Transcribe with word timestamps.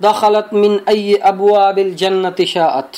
दखलत 0.00 0.48
मिन 0.54 0.78
अय 0.88 1.14
अबुआबिल 1.24 1.94
जन्नत 1.96 2.40
शाअत। 2.46 2.96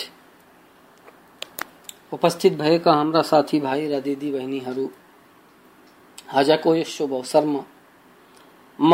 उपस्थित 2.12 2.52
भएका 2.58 2.92
हाम्रा 2.92 3.22
साथी 3.22 3.60
भाइ 3.60 3.86
र 3.88 4.00
दिदी 4.00 4.30
बहिनीहरू 4.32 4.88
आजको 6.34 6.74
यस 6.74 6.88
शुभ 6.88 7.12
अवसरमा 7.14 7.62
म 8.78 8.92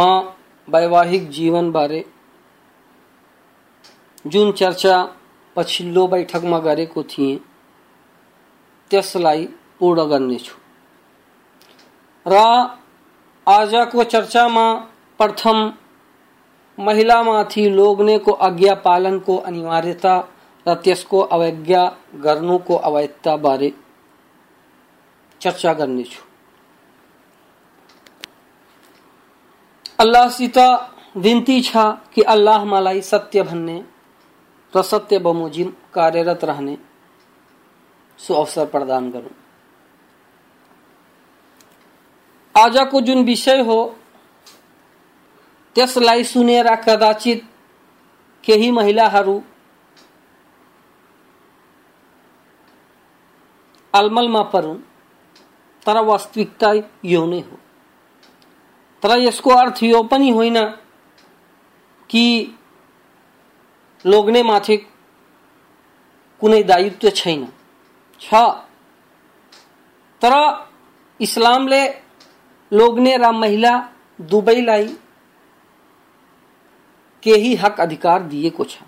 वैवाहिक 0.69 1.29
जीवनबारे 1.31 2.05
जुन 4.25 4.53
चर्चा 4.53 4.97
पछिल्लो 5.57 6.07
बैठकमा 6.07 6.59
गरेको 6.61 7.03
थिएँ 7.05 7.39
त्यसलाई 8.91 9.45
पूर्ण 9.81 10.07
गर्नेछु 10.11 10.55
र 12.27 12.43
आजको 13.47 14.05
चर्चामा 14.07 14.67
प्रथम 15.21 15.59
महिलामाथि 16.79 17.69
लोग्नेको 17.71 18.33
आज्ञा 18.47 18.75
पालनको 18.85 19.37
अनिवार्यता 19.49 20.15
र 20.67 20.75
त्यसको 20.75 21.21
अवज्ञा 21.37 21.83
अवैधता 22.81 23.37
बारे 23.37 23.73
चर्चा 25.41 25.73
गर्नेछु 25.73 26.23
अल्लाहसित 29.99 30.59
विन्ती 31.17 31.61
छ 31.63 31.77
कि 32.15 32.23
अल्लाह 32.35 32.65
मलाई 32.65 33.01
सत्य 33.03 33.43
भन्ने 33.43 33.79
र 34.73 34.83
सत्य 34.83 35.19
बमोजिम 35.19 35.69
कार्यरत 35.95 36.45
रहने, 36.45 36.77
सो 38.19 38.35
अवसर 38.35 38.67
प्रदान 38.67 39.11
गरौँ 39.11 39.35
आजको 42.55 43.01
जुन 43.01 43.25
विषय 43.25 43.61
हो 43.61 43.79
त्यसलाई 45.75 46.25
सुनेर 46.25 46.75
कदाचित 46.75 47.41
केही 48.45 48.71
महिलाहरू 48.71 49.41
अलमलमा 53.95 54.43
परुन्, 54.43 54.79
तर 55.87 55.97
वास्तविकता 55.99 56.73
यो 57.05 57.27
नै 57.27 57.41
हो। 57.41 57.57
तर 59.03 59.19
यसको 59.19 59.51
अर्थ 59.51 59.83
यो 59.83 60.03
पनि 60.03 60.31
होइन 60.31 60.59
कि 62.11 62.57
लोग्ने 64.07 64.43
माथि 64.43 64.77
कुनै 66.41 66.63
दायित्व 66.63 67.11
छैन। 67.11 67.47
छ। 68.21 68.35
तर 70.23 70.33
इस्लामले 71.21 71.83
लोग्ने 72.73 73.17
र 73.17 73.31
महिला 73.31 73.73
दुवैलाई 74.21 74.89
केही 77.25 77.55
हक 77.55 77.81
अधिकार 77.81 78.23
दिएको 78.23 78.65
छ 78.65 78.79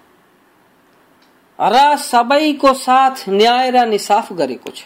र 1.59 1.97
सबैको 1.97 2.73
साथ 2.75 3.29
न्याय 3.29 3.71
र 3.71 3.87
निसाफ 3.87 4.33
गरेको 4.33 4.71
छ 4.71 4.85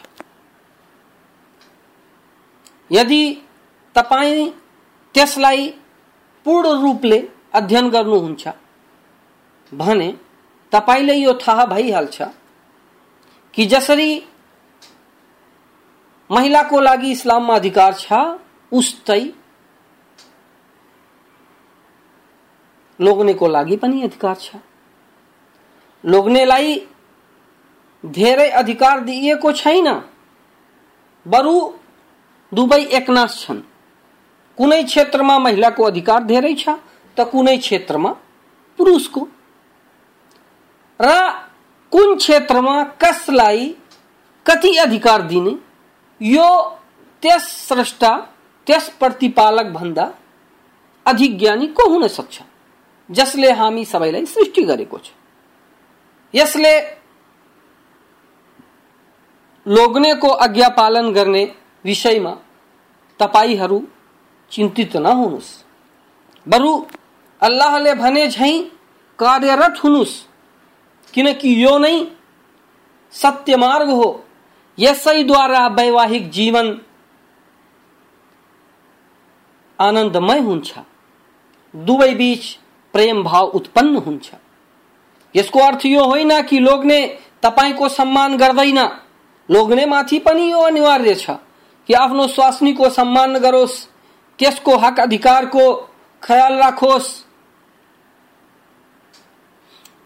यदि 2.92 3.22
तपाईँ 3.94 4.50
त्यसलाई 5.14 5.66
पूर्ण 6.47 6.80
रूपले 6.82 7.28
अध्ययन 7.52 7.88
गर्नुहुन्छ 7.88 8.48
भने 9.75 10.14
तपाईँले 10.72 11.14
यो 11.14 11.34
थाहा 11.34 11.64
भइहाल्छ 11.64 12.22
कि 13.54 13.66
जसरी 13.66 14.10
महिलाको 16.30 16.80
लागि 16.80 17.10
इस्लाममा 17.10 17.54
अधिकार 17.54 17.94
छ, 17.94 18.12
उस्तै 18.72 19.20
लोग्नेको 23.00 23.47
लागि 23.49 23.77
पनि 23.77 24.03
अधिकार 24.03 24.37
छ। 24.37 24.56
लोग्नेलाई 26.05 26.87
धेरै 28.05 28.49
अधिकार 28.50 29.00
दिइएको 29.00 29.53
छैन। 29.53 29.88
बरु 31.27 31.55
दुवै 32.53 32.83
एकनाश 32.83 33.47
छन्। 33.47 33.61
कुनै 34.59 34.83
क्षेत्रमा 34.83 35.38
महिलाको 35.38 35.84
अधिकार 35.84 36.25
धेरै 36.25 36.55
छ 36.55 36.69
त 37.16 37.28
कुनै 37.33 37.56
क्षेत्रमा 37.59 38.11
पुरुषको। 38.78 39.28
र 41.00 41.11
कुन 41.93 42.17
क्षेत्रमा 42.17 42.84
कसलाई 42.84 43.77
कति 44.47 44.77
अधिकार 44.77 45.22
दिने, 45.22 45.55
यो 46.21 46.49
त्यस 47.22 47.44
स्रष्टा, 47.69 48.11
त्यस 48.67 48.88
प्रतिपालक 49.00 49.67
भन्दा 49.67 50.05
अधिक 51.06 51.38
ज्ञानी 51.38 51.67
को 51.67 51.88
हुन 51.88 52.06
सक्छ। 52.09 52.43
जसले 53.10 53.50
हामी 53.53 53.84
सबैलाई 53.84 54.26
सृष्टि 54.26 54.62
गरेको 54.62 54.98
छ। 54.98 55.10
यसले 56.34 56.75
लोग्नेको 59.66 60.28
आज्ञा 60.44 60.69
पालन 60.76 61.12
गर्ने 61.12 61.44
विषयमा 61.84 62.34
तपाईँहरू 63.20 63.82
चिन्तित 64.53 64.97
नहुनुहोस् 64.97 65.50
बरु 66.47 66.72
अल्लाहले 67.43 67.94
भने 67.94 68.26
झै 68.28 68.53
कार्यरत 69.19 69.84
हुनुहोस् 69.84 70.15
किनकि 71.15 71.50
यो 71.65 71.76
नै 71.78 71.94
सत्य 73.15 73.56
मार्ग 73.56 73.91
हो। 73.91 74.09
यसैद्वारा 74.78 75.66
वैवाहिक 75.69 76.31
जीवन 76.31 76.66
आनन्दमय 79.78 80.41
हुन्छ। 80.41 80.78
दुवै 81.75 82.12
बीच 82.15 82.44
प्रेम 82.94 83.22
भाव 83.22 83.46
उत्पन्न 83.48 83.96
हुन्छ 83.96 84.30
यसको 85.34 85.60
अर्थ 85.60 85.86
यो 85.86 86.04
होइन 86.04 86.40
कि 86.42 86.58
लोग्ने 86.58 87.00
तपाईँको 87.42 87.88
सम्मान 87.88 88.36
गर्दैन। 88.36 88.78
लोग्ने 89.48 89.84
माथि 89.86 90.18
पनि 90.18 90.50
यो 90.52 90.58
अनिवार्य 90.60 91.14
छ 91.14 91.30
कि 91.88 91.94
आफ्नो 91.94 92.26
स्वास्नीको 92.28 92.88
सम्मान 92.90 93.38
गरोस्, 93.38 93.86
त्यसको 94.38 94.76
हक 94.76 95.00
अधिकारको 95.00 95.64
ख्याल 96.22 96.54
राखोस्। 96.58 97.08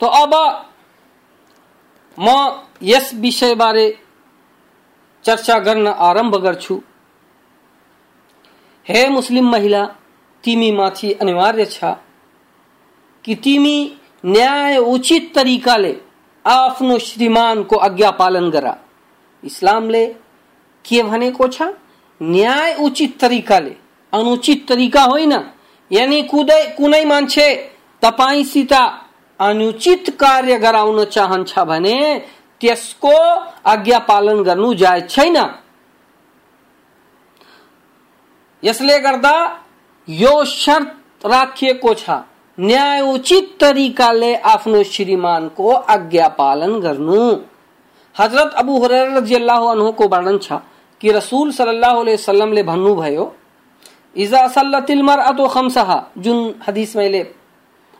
तो 0.01 0.07
अब 0.07 0.35
म 2.19 2.29
यस 2.83 3.13
विषयबारे 3.15 3.89
चर्चा 5.25 5.59
गर्न 5.59 5.87
आरंभ 5.89 6.37
गर्छु। 6.37 6.81
हे 8.87 9.09
मुस्लिम 9.09 9.51
महिला, 9.51 9.85
तिमी 10.45 10.71
माथि 10.73 11.13
अनिवार्य 11.13 11.65
छ 11.67 11.85
कि 13.25 13.35
तिमी 13.35 13.77
न्याय 14.25 14.77
उचित 14.77 15.33
तरिकाले 15.35 15.95
आफ्नो 16.45 16.99
श्रीमानको 16.99 17.77
आज्ञा 17.77 18.11
पालन 18.11 18.51
गर 18.51 18.67
इस्लामले 19.43 20.05
के 20.85 21.03
भनेको 21.03 21.49
छ? 21.49 21.63
न्याय 22.21 22.75
उचित 22.81 23.19
तरिकाले 23.21 23.75
अनुचित 24.13 24.67
तरिका 24.69 25.03
होइन 25.03 25.33
यानि 25.91 26.23
कुनै 26.23 26.63
कुनै 26.77 27.05
मान्छे 27.05 27.49
तपाईँसित 28.03 28.73
अनुचित 29.41 30.11
कार्य 30.21 30.59
गराउन 30.59 31.05
चाहन्छ 31.05 31.59
भने 31.71 31.97
त्यसको 32.61 33.17
आज्ञा 33.67 33.99
पालन 33.99 34.43
गर्नु 34.43 34.75
जायज़ 34.75 35.07
छैन। 35.07 35.37
यसले 38.63 38.99
गर्दा 38.99 39.35
यो 40.09 40.45
शर्त 40.45 41.27
राखिएको 41.27 41.95
छ। 41.95 42.11
न्यायोचित 42.59 43.57
तरिकाले 43.61 44.35
आफ्नो 44.47 44.83
श्रीमानको 44.85 45.71
आज्ञा 45.71 46.27
पालन 46.39 46.79
गर्नु। 46.81 47.21
हज़रत 48.15 48.53
अबू 48.59 48.79
हुरैरा 48.79 49.17
रजियल्लाहु 49.17 49.67
अन्हु 49.67 49.91
को 49.93 50.07
वर्णन 50.09 50.39
छ 50.39 50.59
कि 51.01 51.13
रसूल 51.13 51.51
सल्लल्लाहु 51.53 52.01
अलैहि 52.01 52.15
वसल्लमले 52.15 52.63
भन्नुभयो, 52.63 53.25
इजा 54.17 54.47
सल्लतिल 54.49 55.03
मरअतु 55.03 55.47
खम्सहा 55.47 55.99
जुन 56.19 56.39
हदीस 56.69 56.97
मैले 56.97 57.23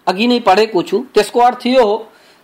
अघि 0.07 0.27
नै 0.27 0.39
पढेको 0.41 0.83
छु, 0.83 0.99
त्यसको 1.15 1.41
अर्थ 1.41 1.67
यो 1.67 1.85
हो, 1.85 1.97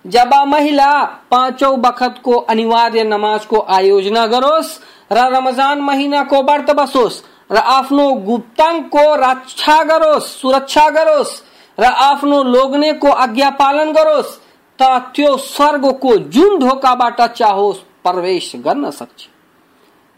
जब 0.05 0.35
महिला 0.47 0.91
पांचौं 1.31 1.81
बखत 1.81 2.15
को 2.25 2.35
अनिवार्य 2.51 3.05
नमाज़ 3.05 3.47
को 3.47 3.61
आयोजना 3.71 4.27
गरोस् 4.27 4.79
र 5.13 5.19
रमज़ान 5.35 5.81
महीना 5.81 6.23
को 6.25 6.43
व्रत 6.43 6.71
बसोस् 6.77 7.23
र 7.53 7.57
आफ्नो 7.57 8.11
गुप्तांग 8.27 8.83
को 8.91 9.05
रक्षा 9.23 9.83
गरोस्, 9.85 10.27
सुरक्षा 10.41 10.89
गरोस् 10.91 11.33
र 11.81 11.85
आफ्नो 11.85 12.43
लोग्नेको 12.45 13.11
आज्ञा 13.25 13.51
पालन 13.59 13.93
गरोस् 13.93 14.39
ता 14.79 14.99
त्यो 15.17 15.37
स्वर्ग 15.37 15.85
को 16.03 16.17
जुन 16.35 16.59
ढोकाबाट 16.59 17.21
चाहोस् 17.33 17.79
प्रवेश 18.05 18.53
गर्न 18.65 18.91
सक्छ। 18.91 19.29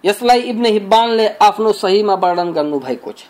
यसलाई 0.05 0.41
इब्न 0.51 0.67
हिब्बानले 0.67 1.27
आफ्नो 1.43 1.73
सहीमा 1.73 2.15
वर्णन 2.15 2.53
गर्नुभएको 2.53 3.13
छ। 3.13 3.27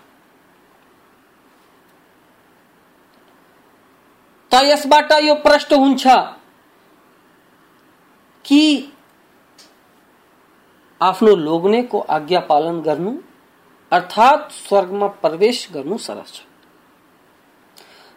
त 4.53 4.63
यसबाट 4.65 5.13
यो 5.23 5.35
प्रश्न 5.45 5.77
हुन्छ 5.77 6.07
कि 8.45 8.63
आफ्नो 11.01 11.35
लोग्नेको 11.37 11.99
आज्ञा 12.17 12.41
पालन 12.49 12.81
गर्नु 12.81 13.13
अर्थात 13.93 14.51
स्वर्गमा 14.53 15.07
प्रवेश 15.23 15.69
गर्नु 15.75 15.99
सरल 15.99 16.25
छ। 16.27 16.41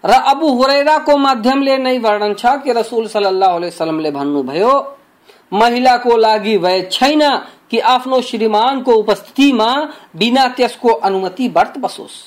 र 0.04 0.14
अबु 0.32 0.48
हुरैराको 0.54 1.18
माध्यमले 1.18 1.78
नै 1.78 1.98
वर्णन 2.00 2.34
छ 2.36 2.46
कि 2.64 2.72
रसुल 2.74 3.08
सल्लाह 3.08 3.56
वसलमले 3.56 4.12
भन्नुभयो 4.12 4.74
महिलाको 5.52 6.18
लागि 6.18 6.58
भए 6.58 6.82
छैन 6.92 7.22
कि 7.72 7.80
आफ्नो 7.90 8.22
श्रीमानको 8.22 8.94
उपस्थितिमा 8.96 9.70
बिना 10.16 10.48
त्यसको 10.58 10.90
अनुमति 11.02 11.48
व्रत 11.50 11.78
बसोस्। 11.78 12.18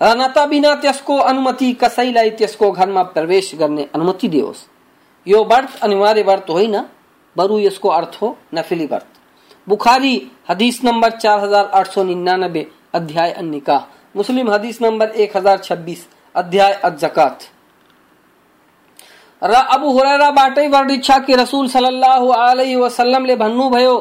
र 0.00 0.14
न 0.16 0.26
त 0.28 0.46
बिना 0.48 0.74
त्यसको 0.82 1.16
अनुमति 1.30 1.72
कसैलाई 1.82 2.30
त्यसको 2.38 2.70
घरमा 2.72 3.02
प्रवेश 3.14 3.54
गर्ने 3.58 3.88
अनुमति 3.94 4.28
दियोस्। 4.28 4.66
यो 5.26 5.44
व्रत 5.44 5.78
अनिवार्य 5.82 6.22
व्रत 6.22 6.50
होइन 6.50 6.76
बरु 7.36 7.58
यसको 7.58 7.88
अर्थ 7.90 8.18
हो 8.22 8.36
नफिली 8.54 8.86
व्रत 8.86 9.06
बुखारी 9.66 10.14
हदीस 10.48 10.82
नंबर 10.84 11.10
चार 11.12 11.38
हज़ार 11.40 11.70
आठ 11.74 11.86
सौ 11.92 12.02
निन्यानबे 12.04 12.66
अध्याय 12.94 13.30
अन्निका 13.32 13.76
मुस्लिम 14.16 14.50
हदीस 14.50 14.80
नंबर 14.82 15.08
एक 15.22 15.36
हज़ार 15.36 15.58
छब्बीस, 15.58 16.06
अध्याय 16.34 16.72
अजकात 16.84 17.42
र 19.42 19.54
अबु 19.74 19.90
हुरैराबाटै 19.92 20.66
वर्णित 20.68 21.04
छ 21.04 21.18
कि 21.26 21.34
रसूल 21.36 21.68
सल्लल्लाहु 21.68 22.28
अलैहि 22.28 22.76
वसल्लमले 22.76 23.36
भन्नुभयो 23.36 23.96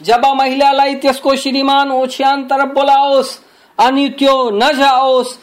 जब 0.00 0.26
महिलालाई 0.36 0.94
त्यसको 1.02 1.34
श्रीमान 1.36 1.90
ओछ्यान 1.92 2.44
तरफ़ 2.48 2.72
बोलाओस् 2.74 3.34
अनि 3.78 4.08
त्यो 4.18 4.36
नजाओस् 4.52 5.36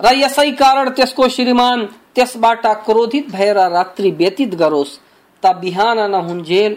र 0.00 0.14
यसै 0.14 0.50
कारण 0.62 0.90
त्यसको 0.92 1.28
श्रीमान 1.28 1.86
त्यसबाट 2.14 2.66
क्रोधित 2.86 3.30
भएर 3.32 3.58
रात्रि 3.70 4.10
व्यतीत 4.22 4.54
गरोस्, 4.54 4.98
त 5.42 5.54
बिहान 5.60 5.98
नहुन्जेल 6.10 6.76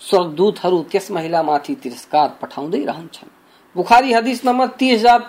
स्वर्गदूतहरू 0.00 0.82
त्यस 0.90 1.10
महिलामाथि 1.10 1.74
तिरस्कार 1.82 2.28
पठाउँदै 2.42 2.84
रहन्छन्। 2.84 3.35
बुखारी 3.76 4.12
हदिस 4.12 4.44
नम्बर 4.44 4.66
तीस 4.78 4.98
हज़ार 4.98 5.20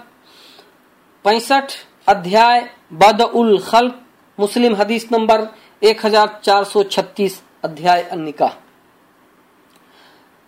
पैंसठ, 1.26 1.72
अध्याय 2.08 2.62
बद 2.94 3.22
उल 3.22 3.58
खल 3.62 3.92
मुस्लिम 4.38 4.76
हदीस 4.76 5.08
नंबर 5.12 5.48
एक 5.82 6.06
हज़ार 6.06 6.40
चार 6.44 6.64
सौ 6.66 6.84
छत्तीस, 6.86 7.42
अध्याय 7.66 8.04
अन्निका 8.12 8.52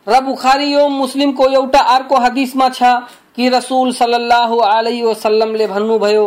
र 0.07 0.19
बुखारी 0.23 0.71
यो 0.73 0.87
मुस्लिमको 0.89 1.47
एउटा 1.51 1.79
अर्को 1.95 2.17
हदिसमा 2.19 2.69
छ 2.69 2.93
कि 3.35 3.49
रसूल 3.49 3.91
सल्लल्लाहु 3.93 4.57
अलैहि 4.59 5.01
वसल्लमले 5.03 5.67
भन्नुभयो 5.67 6.25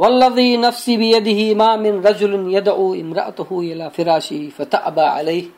वल्लजी 0.00 0.56
नफ्सी 0.56 0.96
बियदिही 0.96 1.54
मा 1.54 1.68
मिन 1.76 2.02
रजुलिन 2.02 2.50
यदउ 2.50 2.92
इम्राअतहु 2.94 3.62
इला 3.62 3.88
फिराशी 3.90 4.40
फतअबा 4.58 5.08
अलैहि। 5.10 5.48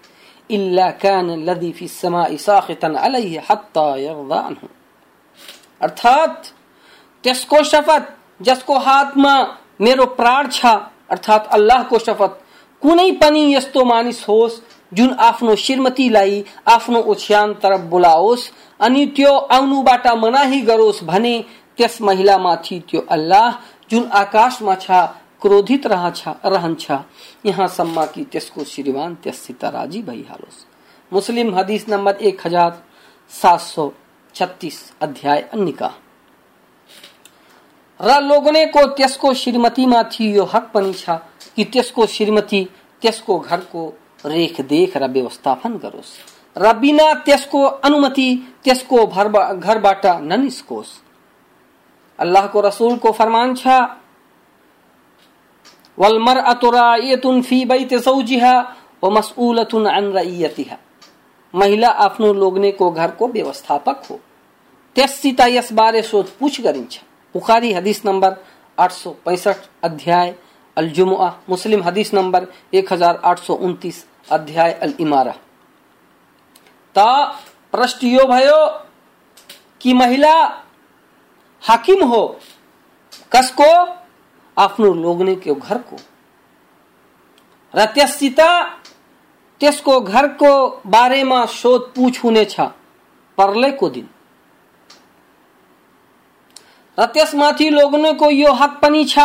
इल्ला 0.51 0.91
कान 1.03 1.31
लदी 1.45 1.73
फ़ी 1.73 1.89
समाई 1.89 2.37
साखितन 2.37 2.95
अलैहि 2.97 3.39
हत्ता 3.51 3.87
यरदा 3.97 4.39
अन्हु। 4.41 4.69
अर्थात 5.81 6.53
त्यसको 7.25 7.63
शपथ 7.63 8.03
जसको 8.43 8.79
हातमा 8.79 9.35
मेरो 9.81 10.07
प्राण 10.19 10.49
छ, 10.49 10.67
अर्थात 11.11 11.47
अल्लाहको 11.53 11.99
शपथ 11.99 12.33
कुनै 12.83 13.11
पनि 13.13 13.43
यस्तो 13.55 13.85
मानिस 13.85 14.25
होस्, 14.29 14.61
जुन 14.95 15.13
आफ्नो 15.21 15.55
श्रीमतीलाई 15.57 16.45
आफ्नो 16.67 17.01
ओछ्यान 17.03 17.53
तरफ़ 17.55 17.81
बोलाओस्, 17.91 18.51
अनि 18.81 19.07
त्यो 19.07 19.33
आउनुबाट 19.57 20.07
मनाही 20.17 20.61
गरोस् 20.61 21.05
भने, 21.05 21.45
त्यस 21.77 22.01
महिलामाथि 22.03 22.79
त्यो 22.91 23.01
अल्लाह, 23.11 23.51
जुन 23.91 24.05
आकाशमा 24.15 24.75
छ 24.75 24.91
क्रोधित 25.43 25.87
रहन्छ 25.87 26.91
यहाँसम्म 27.47 28.05
कि 28.05 28.25
त्यसको 28.25 28.65
श्रीमान 28.65 29.15
त्यससित 29.15 29.65
राज़ी 29.67 30.03
भइहालोस् 30.03 30.65
मुस्लिम 31.13 31.55
हदिस 31.55 31.89
नम्बर 31.89 32.17
एक 32.23 32.47
हज़ार 32.47 32.83
सात 33.33 33.61
सौ 33.61 33.91
छत्तीस, 34.35 34.77
अध्याय 35.03 35.41
अन्निका। 35.53 35.91
र 38.01 38.21
लोग्नेको 38.23 38.87
त्यसको 38.97 39.33
श्रीमतीमाथि 39.35 40.27
यो 40.37 40.45
हक 40.45 40.71
पनि 40.75 40.93
छ 40.93 41.11
कि 41.57 41.65
त्यसको 41.65 42.07
श्रीमती 42.07 42.63
त्यसको 43.03 43.39
घरको 43.39 43.87
रेखदेख 44.27 44.97
र 44.97 45.09
व्यवस्थापन 45.09 45.77
गरोस् 45.77 46.13
र 46.57 46.73
बिना 46.79 47.13
त्यसको 47.25 47.65
अनुमति 47.87 48.29
त्यसको 48.65 49.07
घरबाट 49.07 50.07
ननिस्कोस् 50.23 50.99
अल्लाहको 52.19 52.61
रसुलको 52.61 53.13
फरमान 53.13 53.55
छ 53.55 53.67
वलमरअतु 55.99 56.71
राइयतुन 56.71 57.41
फ़ी 57.43 57.65
बैत 57.65 57.95
ज़ौजिहा 57.97 58.55
व 59.05 59.11
मसऊलतुन 59.11 59.87
अन 59.89 60.13
रइयतिहा 60.13 60.77
महिला 61.55 61.89
व्यवस्थापक 63.29 64.05
हो। 64.11 64.21
त्यससित 64.97 65.41
यसबारे 65.41 66.03
अध्याय 69.85 70.35
अल 70.77 70.89
जुमुआ 70.91 71.29
मुस्लिम 71.49 71.83
हदीस 71.83 72.13
नंबर 72.15 72.47
एक 72.73 72.93
हज़ार 72.93 73.21
आठ 73.25 73.39
सौ 73.39 73.55
उन्तीस 73.57 74.05
अध्याय 74.31 74.73
अल 74.73 74.93
इमारा 75.01 75.35
प्रश्न 77.73 78.07
यो 78.07 78.25
भयो 78.27 78.67
कि 79.81 79.93
महिला 79.95 80.35
हाकिम 81.63 82.05
हो? 82.05 82.23
कसको 83.33 83.71
आफ्नो 84.59 84.93
लोग्नेको 84.95 85.55
घरको 85.55 85.97
र 87.75 87.85
त्यससित 87.95 88.41
त्यसको 89.61 90.01
घरको 90.01 90.53
बारेमा 90.87 91.45
सोधपुछ 91.47 92.23
हुनेछ 92.25 92.55
पर्लेको 93.39 93.89
दिन। 93.89 94.09
र 96.99 97.05
त्यसमाथि 97.07 97.69
लोग्नेको 97.71 98.31
यो 98.31 98.53
हक 98.53 98.79
पनि 98.83 99.05
छ 99.05 99.19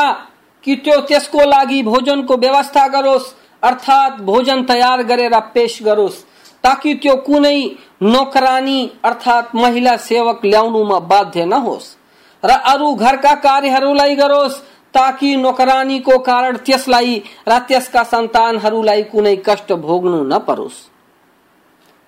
कि 0.64 0.76
त्यो 0.76 1.00
त्यसको 1.02 1.46
लागि 1.46 1.82
भोजनको 1.84 2.38
व्यवस्था 2.38 2.88
गरोस्, 2.88 3.34
अर्थात् 3.64 4.22
भोजन 4.22 4.64
तयार 4.64 5.04
गरेर 5.04 5.40
पेश 5.54 5.80
गरोस्, 5.84 6.22
ताकि 6.64 6.94
त्यो 6.96 7.16
कुनै 7.16 7.60
नोकरानी, 8.04 8.80
अर्थात् 9.04 9.56
महिला 9.56 9.96
सेवक 10.00 10.46
ल्याउनुमा 10.46 11.00
बाध्य 11.00 11.46
नहोस्, 11.46 11.96
र 12.44 12.50
अरू 12.50 12.94
घरका 12.96 13.34
कार्यहरूलाई 13.36 14.16
गरोस् 14.16 14.62
ताकि 14.94 15.36
नोकरानीको 15.36 16.18
कारण 16.20 16.58
त्यसलाई 16.58 17.22
र 17.48 17.60
त्यसका 17.60 18.04
सन्तानहरूलाई 18.04 19.04
कुनै 19.04 19.36
कष्ट 19.46 19.74
भोग्नु 19.86 20.24
नपरोस्। 20.24 20.78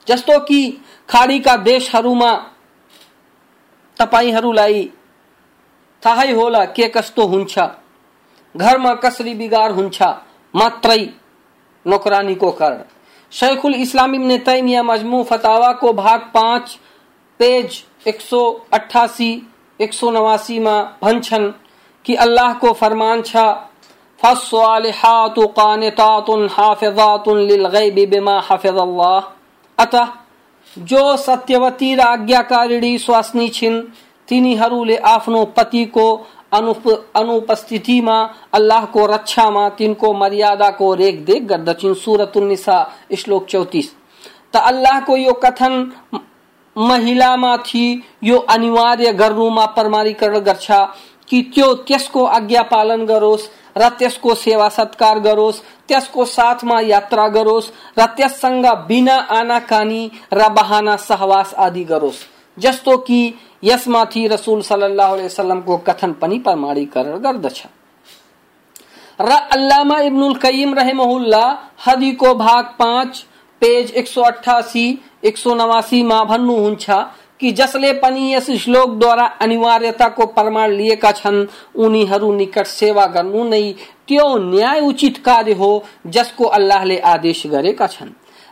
जस्तो 0.07 0.39
कि 0.39 0.59
खाडीका 1.09 1.55
देशहरूमा 1.63 2.31
तपाईँहरूलाई 3.99 4.83
थाहै 6.03 6.31
होला 6.31 6.63
के 6.67 6.87
कस्तो 6.87 7.25
हुन्छ, 7.27 7.59
घरमा 8.55 8.93
कसरी 8.95 9.33
बिगार 9.33 9.71
हुन्छ 9.71 10.01
मात्रै 10.53 11.01
नौकरानीको 11.85 12.51
कारण। 12.51 12.83
शेखुल 13.31 13.75
इस्लाम 13.75 14.15
इब्न 14.15 14.37
तैमिया 14.45 14.83
मजमू 14.83 15.23
फतावा 15.23 15.71
को 15.73 15.93
भाग 15.93 16.29
पाँच, 16.33 16.77
पेज 17.39 17.83
एक 18.07 18.21
सौ 18.21 18.41
अट्ठासी, 18.73 19.31
एक 19.79 19.93
सौ 19.93 20.11
नवासी 20.11 20.59
में 20.59 20.85
भंछन 21.01 21.53
कि 22.05 22.15
अल्लाह 22.15 22.53
को 22.53 22.71
फरमान 22.73 23.21
छ 23.21 23.35
फस्वालिहातु 24.21 25.47
कानितातुन 25.47 26.47
हाफिजातुन 26.51 27.39
लिलगैबि 27.39 28.05
बिमा 28.05 28.39
हफिजल्लाह। 28.49 29.21
अतः, 29.77 30.07
जो 30.77 31.17
सत्यवती 31.17 31.95
र 31.95 32.01
आज्ञाकारिणी 32.01 32.97
स्वास्नी 32.97 33.47
छिन् 33.49 33.81
तिनीहरूले 34.27 34.95
आफ्नो 35.07 35.43
पतिको 35.57 36.07
अनुपस्थितिमा 36.53 38.17
अल्लाहको 38.53 39.05
रक्षामा 39.05 39.67
तिनको 39.69 40.13
मर्यादाको 40.13 40.93
रेखदेख 40.93 41.43
गर्दछिन् 41.43 41.95
सुरतुन्निसा 41.95 42.77
श्लोक 43.17 43.45
चौतिस। 43.45 43.87
त 44.53 44.55
अल्लाहको 44.55 45.17
यो 45.17 45.33
कथन 45.33 45.73
महिलामाथि 46.75 47.87
यो 48.23 48.37
अनिवार्य 48.37 49.11
गर्नुमा 49.13 49.65
प्रमाणीकरण 49.75 50.39
गर्छ। 50.39 50.71
कि 51.27 51.41
त्यो 51.55 51.73
त्यसको 51.87 52.23
आज्ञा 52.23 52.61
पालन 52.63 53.05
गरोस् 53.05 53.47
र 53.77 53.89
त्यसको 53.89 54.33
सेवा 54.35 54.67
सत्कार 54.69 55.19
गरोस्, 55.19 55.61
त्यसको 55.87 56.25
साथमा 56.25 56.79
यात्रा 56.81 57.27
गरोस् 57.27 57.71
र 57.99 58.05
त्यससँग 58.17 58.65
बिना 58.87 59.15
आनाकानी 59.31 60.11
र 60.33 60.49
बहाना 60.49 60.95
सहवास 60.99 61.53
आदि 61.57 61.83
गरोस्। 61.83 62.23
जस्तो 62.57 62.97
कि 62.97 63.33
यसमाथि 63.63 64.27
रसुल 64.27 64.61
सल्लाह 64.61 65.59
को 65.59 65.77
कथन 65.77 66.11
पनि 66.13 66.37
प्रमाणीकरण 66.39 67.17
गर्दछ। 67.17 67.61
र 69.19 69.31
अल्लामा 69.51 69.99
इब्नुल 70.01 70.35
कयीम 70.35 70.73
रहमहुल्ला 70.73 71.45
हदी 71.85 72.11
को 72.11 72.33
भाग 72.35 72.73
पाँच, 72.79 73.25
पेज 73.61 73.91
एक 73.91 74.07
सौ 74.07 74.21
अठासी 74.21 74.87
एक 75.23 75.37
सौ 75.37 75.53
नवासी 75.55 76.01
मा 76.03 76.23
भन्नु 76.23 76.55
हुन्छ 76.55 76.89
कि 77.39 77.51
जसले 77.51 77.93
पनि 77.93 78.33
यस 78.33 78.49
अनिवार्यता 79.41 80.09
को 80.09 80.25
प्रमाण 80.25 80.71
लिएका 80.71 81.11
छन्, 81.11 81.45
उनीहरू 81.75 82.33
निकट 82.33 82.65
सेवा 82.65 83.05
गर्नु 83.05 83.43
नै 83.43 83.71
त्यो 84.07 84.37
न्याय 84.37 84.81
उचित 84.81 85.17
कार्य 85.17 85.53
हो 85.53 85.83
जसको 86.07 86.45
अल्लाहले 86.45 86.99
आदेश 86.99 87.47
गरेका 87.47 87.87
छन्। 87.87 88.09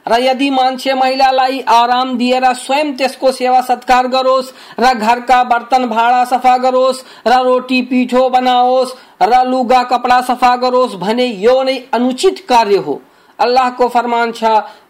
र 0.08 0.20
यदि 0.20 0.50
मान्छे 0.50 0.94
महिलालाई 0.94 1.60
आराम 1.60 2.18
दिएर 2.18 2.54
स्वयं 2.54 2.92
त्यसको 2.94 3.32
सेवा 3.32 3.62
सत्कार 3.62 4.08
गरोस्, 4.08 4.52
र 4.80 4.94
घरका 4.94 5.44
बर्तन 5.44 5.86
भाँडा 5.86 6.24
सफ़ा 6.26 6.58
गरोस्, 6.58 7.04
र 7.28 7.44
रोटी 7.44 7.82
पिठो 7.82 8.30
बनाओस्, 8.30 8.96
र 9.22 9.44
लुगा 9.48 9.84
कपडा 9.84 10.22
सफ़ा 10.22 10.56
गरोस् 10.56 10.96
भने 10.96 11.26
यो 11.26 11.64
नै 11.64 11.78
अनुचित 11.94 12.40
कार्य 12.50 12.78
हो। 12.78 13.02
अल्लाहको 13.40 13.88
फरमान 13.88 14.32
छ, 14.32 14.44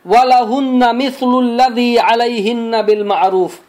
वलहुन्न 0.07 0.95
मिस्लुल्लजी 0.95 1.95
अलैहिन्न 1.95 2.81
बिल 2.81 3.03
मारूफ। 3.03 3.59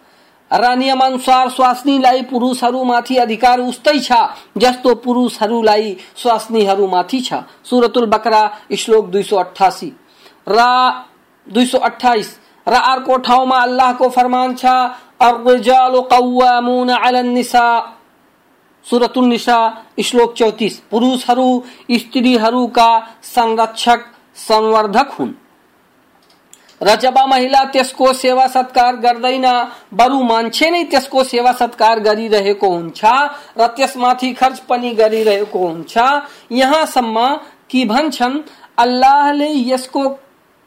स्वास्नीलाई 1.50 2.22
पुरुषहरूमाथि 2.22 3.16
अधिकार 3.16 3.60
उस्तै 3.60 3.98
छ, 3.98 4.12
जस्तो 4.56 4.94
पुरुषहरूलाई 4.94 5.96
छ। 7.20 7.42
सुरतुल 7.64 8.06
बकरा, 8.06 8.42
श्लोक 8.78 9.06
दुई 9.06 9.22
सौ 9.22 9.36
अठासी 9.36 9.92
र, 10.48 10.58
दुई 11.46 11.66
सौ 11.66 11.78
अठाइस 11.78 12.38
र 12.66 12.72
अर्को 12.72 13.16
ठाउँमा 13.16 13.56
अल्लाहको 13.56 14.08
फरमान 14.08 14.54
छ, 14.54 14.64
अर्रिजालु 15.20 16.00
कव्वामुन 16.02 16.88
अला 16.88 17.22
निसा। 17.22 17.66
सुरतुल 18.86 19.24
श्लोक 20.02 20.34
चौतिस। 20.34 20.78
पुरुषहरू 20.90 21.62
स्त्रीहरूका 21.90 22.88
संरक्षक, 23.22 24.00
संवर्धक 24.36 25.10
हुन्। 25.18 25.32
र 26.82 26.94
जब 26.96 27.18
महिला 27.28 27.62
त्यसको 27.64 28.12
सेवा 28.12 28.46
सत्कार 28.46 28.96
गर्दैन। 28.96 29.46
बरु 29.94 30.22
मान्छे 30.22 30.70
नै 30.70 30.82
त्यसको 30.84 31.24
सेवा 31.24 31.52
सत्कार 31.52 32.00
गरिरहेको 32.00 32.68
हुन्छ 32.68 33.04
र 33.58 33.66
त्यसमाथि 33.66 34.32
खर्च 34.32 34.58
पनि 34.68 34.90
गरिरहेको 34.94 35.58
हुन्छ। 35.58 35.94
यहाँसम्म 36.52 37.36
कि 37.70 37.84
भन्छन्, 37.84 38.42
अल्लाहले 38.78 39.48
यसको, 39.70 40.08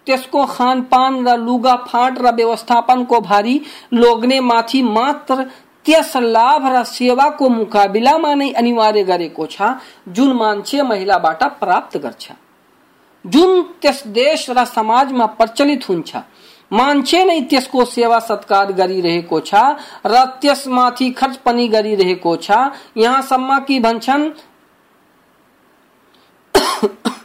त्यसको 0.08 0.46
खानपान 0.46 1.28
र 1.28 1.38
लुगा 1.38 1.76
फाट 1.88 2.20
र 2.22 2.32
व्यवस्थापनको 2.32 3.20
भारी 3.22 3.62
लोग्ने 3.94 4.40
माथि 4.40 4.82
मात्र 4.82 5.44
त्यस 5.86 6.16
लाभ 6.18 6.66
र 6.68 6.84
सेवाको 6.84 7.50
मुकाबिलामा 7.50 8.34
नै 8.34 8.50
अनिवार्य 8.52 9.04
गरेको 9.04 9.46
छ, 9.46 9.62
जुन 10.08 10.34
मान्छे 10.34 10.82
महिलाबाट 10.82 11.44
प्राप्त 11.60 11.98
गर्छ 11.98 12.32
जुन 13.28 13.62
त्यस 13.82 14.04
देश 14.08 14.50
र 14.50 14.66
समाजमा 14.66 15.26
प्रचलित 15.26 15.90
हुन्छ, 15.90 16.16
मान्छे 16.72 17.24
नै 17.26 17.40
त्यसको 17.42 17.86
सेवा 17.86 18.20
सत्कार 18.20 18.72
गरिरहेको 18.72 19.40
छ 19.40 19.54
र 20.06 20.26
त्यसमाथि 20.42 21.10
खर्च 21.12 21.36
पनि 21.38 21.68
गरिरहेको 21.68 22.36
छ। 22.36 22.52
यहाँसम्म 22.98 23.60
कि 23.60 23.80
भन्छन्, 23.80 24.24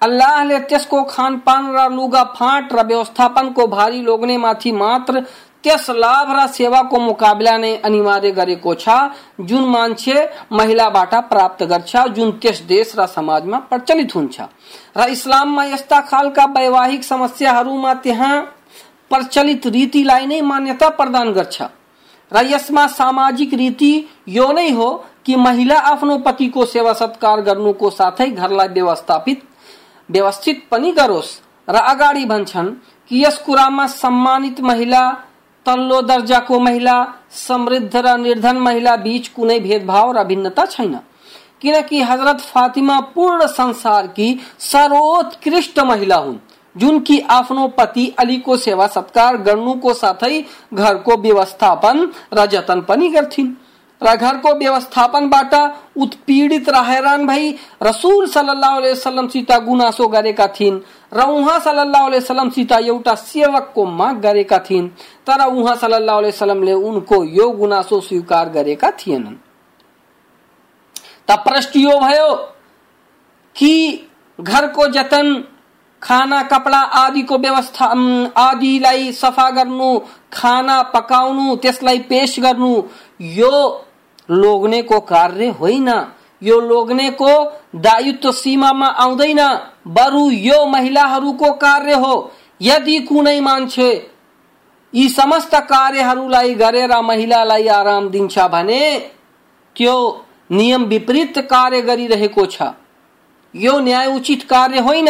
अल्लाहले 0.00 0.58
त्यसको 0.60 1.02
खानपान 1.04 1.62
र 1.76 1.78
लुगा 1.92 2.24
फाट 2.36 2.72
र 2.72 2.82
व्यवस्थापनको 2.86 3.66
भारी 3.66 4.00
लोग्ने 4.02 4.36
माथि 4.38 4.72
मात्र 4.72 5.22
त्यस 5.64 5.90
लाभ 5.90 6.28
र 6.32 6.46
सेवाको 6.46 6.98
मुकाबला 6.98 7.56
नै 7.56 7.76
अनिवार्य 7.84 8.30
गरेको 8.30 8.74
छ, 8.74 8.88
जुन 9.40 9.64
मान्छे 9.64 10.16
महिलाबाट 10.52 11.14
प्राप्त 11.28 11.62
गर्छ, 11.62 11.96
जुन 12.08 12.30
त्यस 12.40 12.60
देश 12.64 12.94
र 12.98 13.06
समाजमा 13.06 13.58
प्रचलित 13.68 14.14
हुन्छ। 14.14 14.40
र 14.96 15.08
इस्लाममा 15.10 15.64
यस्ता 15.64 16.00
खालका 16.00 16.44
वैवाहिक 16.44 17.04
समस्याहरूमा 17.04 17.94
त्यहाँ 17.94 18.40
प्रचलित 19.10 19.66
रीतिलाई 19.66 20.26
नै 20.26 20.40
मान्यता 20.40 20.88
प्रदान 20.88 21.32
गर्छ। 21.32 21.62
र 22.32 22.46
यसमा 22.46 22.86
सामाजिक 22.86 23.54
रीति 23.54 23.92
यो 24.28 24.52
नै 24.52 24.70
हो 24.70 24.88
कि 25.26 25.36
महिला 25.36 25.78
आफ्नो 25.92 26.18
पतिको 26.18 26.64
सेवा 26.64 26.92
सत्कार 26.92 27.40
गर्नुको 27.40 27.90
साथै 27.90 28.30
घरलाई 28.30 28.68
व्यवस्थापित, 28.68 29.38
व्यवस्थित 30.08 30.66
पनि 30.70 30.92
गरोस्। 30.92 31.38
र 31.68 31.76
अगाडि 31.76 32.24
भन्छन् 32.24 32.74
कि 33.10 33.24
यस 33.24 33.38
कुरामा 33.38 33.86
सम्मानित 33.86 34.60
महिला 34.60 35.02
तल्लो 35.66 36.00
दर्जाको 36.02 36.58
महिला, 36.60 36.96
समृद्ध 37.38 37.96
र 37.96 38.16
निर्धन 38.18 38.56
महिला 38.58 38.96
बीच 38.96 39.28
कुनै 39.28 39.58
भेदभाव 39.60 40.12
र 40.12 40.24
भिन्नता 40.24 40.64
छैन। 40.66 40.98
किनकि 41.62 42.00
हज़रत 42.02 42.40
फातिमा 42.42 42.98
पूर्ण 43.14 43.46
संसारकी 43.48 44.28
सर्वोत्कृष्ट 44.60 45.78
महिला 45.80 46.16
हुन् 46.16 46.38
जुन 46.76 46.98
कि 47.00 47.18
आफ्नो 47.30 47.66
पति 47.68 48.06
अलीको 48.18 48.56
सेवा 48.56 48.86
सत्कार 48.86 49.36
गर्नुको 49.38 49.92
साथै 49.94 50.44
घरको 50.74 51.16
व्यवस्थापन 51.22 52.08
र 52.34 52.46
जतन 52.46 52.80
पनि 52.80 53.08
गर्थिन् 53.08 53.54
र 54.00 54.14
घरको 54.16 54.54
व्यवस्थापनबाट 54.54 55.54
उत्पीडित 55.96 56.68
र 56.68 56.82
हैरान 56.84 57.26
भई 57.26 57.50
रसुल 57.82 58.26
सल्लाह 58.28 59.58
गुनासो 59.58 60.06
गरेका 60.08 60.46
थिइन्। 60.60 60.80
र 61.12 61.22
उहाँ 61.22 61.58
सल्लाह 61.60 62.06
वसलमसित 62.08 62.72
एउटा 62.72 63.14
सेवकको 63.14 63.84
माग 63.84 64.20
गरेका 64.20 64.58
थिइन्, 64.58 64.88
तर 65.26 65.46
उहाँ 65.46 65.74
सल्लाह 65.76 66.18
वसलमले 66.18 66.72
उनको 66.72 67.24
यो 67.24 67.50
गुनासो 67.50 68.00
स्वीकार 68.00 68.48
गरेका 68.48 68.90
थिएनन्। 68.90 69.36
त 71.28 71.38
प्रश्न 71.38 71.80
यो 71.80 71.98
भयो 71.98 72.34
कि 73.56 73.74
घरको 74.38 74.86
जतन, 74.86 75.44
खाना, 76.02 76.42
कपडा 76.42 76.78
आदिको 76.78 77.38
व्यवस्था 77.38 77.86
आदिलाई 78.38 79.12
सफ़ा 79.12 79.50
गर्नु, 79.50 79.98
खाना 80.32 80.82
पकाउनु, 80.82 81.56
त्यसलाई 81.56 81.98
पेश 82.08 82.38
गर्नु, 82.40 82.82
यो 83.20 83.52
लोग्नेको 84.30 85.00
कार्य 85.00 85.48
होइन। 85.50 85.88
यो 86.42 86.60
लोग्नेको 86.60 87.32
दायित्व 87.76 88.32
सीमामा 88.32 88.86
आउँदैन। 88.86 89.40
बरु 89.86 90.30
यो 90.30 90.66
महिलाहरूको 90.66 91.52
कार्य 91.52 91.94
हो। 91.94 92.32
यदि 92.62 92.98
कुनै 93.00 93.40
मान्छे 93.40 94.10
यी 94.94 95.08
समस्त 95.08 95.54
कार्यहरूलाई 95.54 96.54
गरेर 96.54 97.00
महिलालाई 97.00 97.66
आराम 97.68 98.08
दिन्छ 98.08 98.38
भने 98.38 98.82
त्यो 99.76 99.94
नियम 100.50 100.84
विपरीत 100.84 101.38
कार्य 101.38 101.80
गरिरहेको 101.82 102.46
छ। 102.46 102.62
यो 103.54 103.78
न्याय 103.80 104.06
उचित 104.06 104.42
कार्य 104.42 104.78
होइन। 104.78 105.08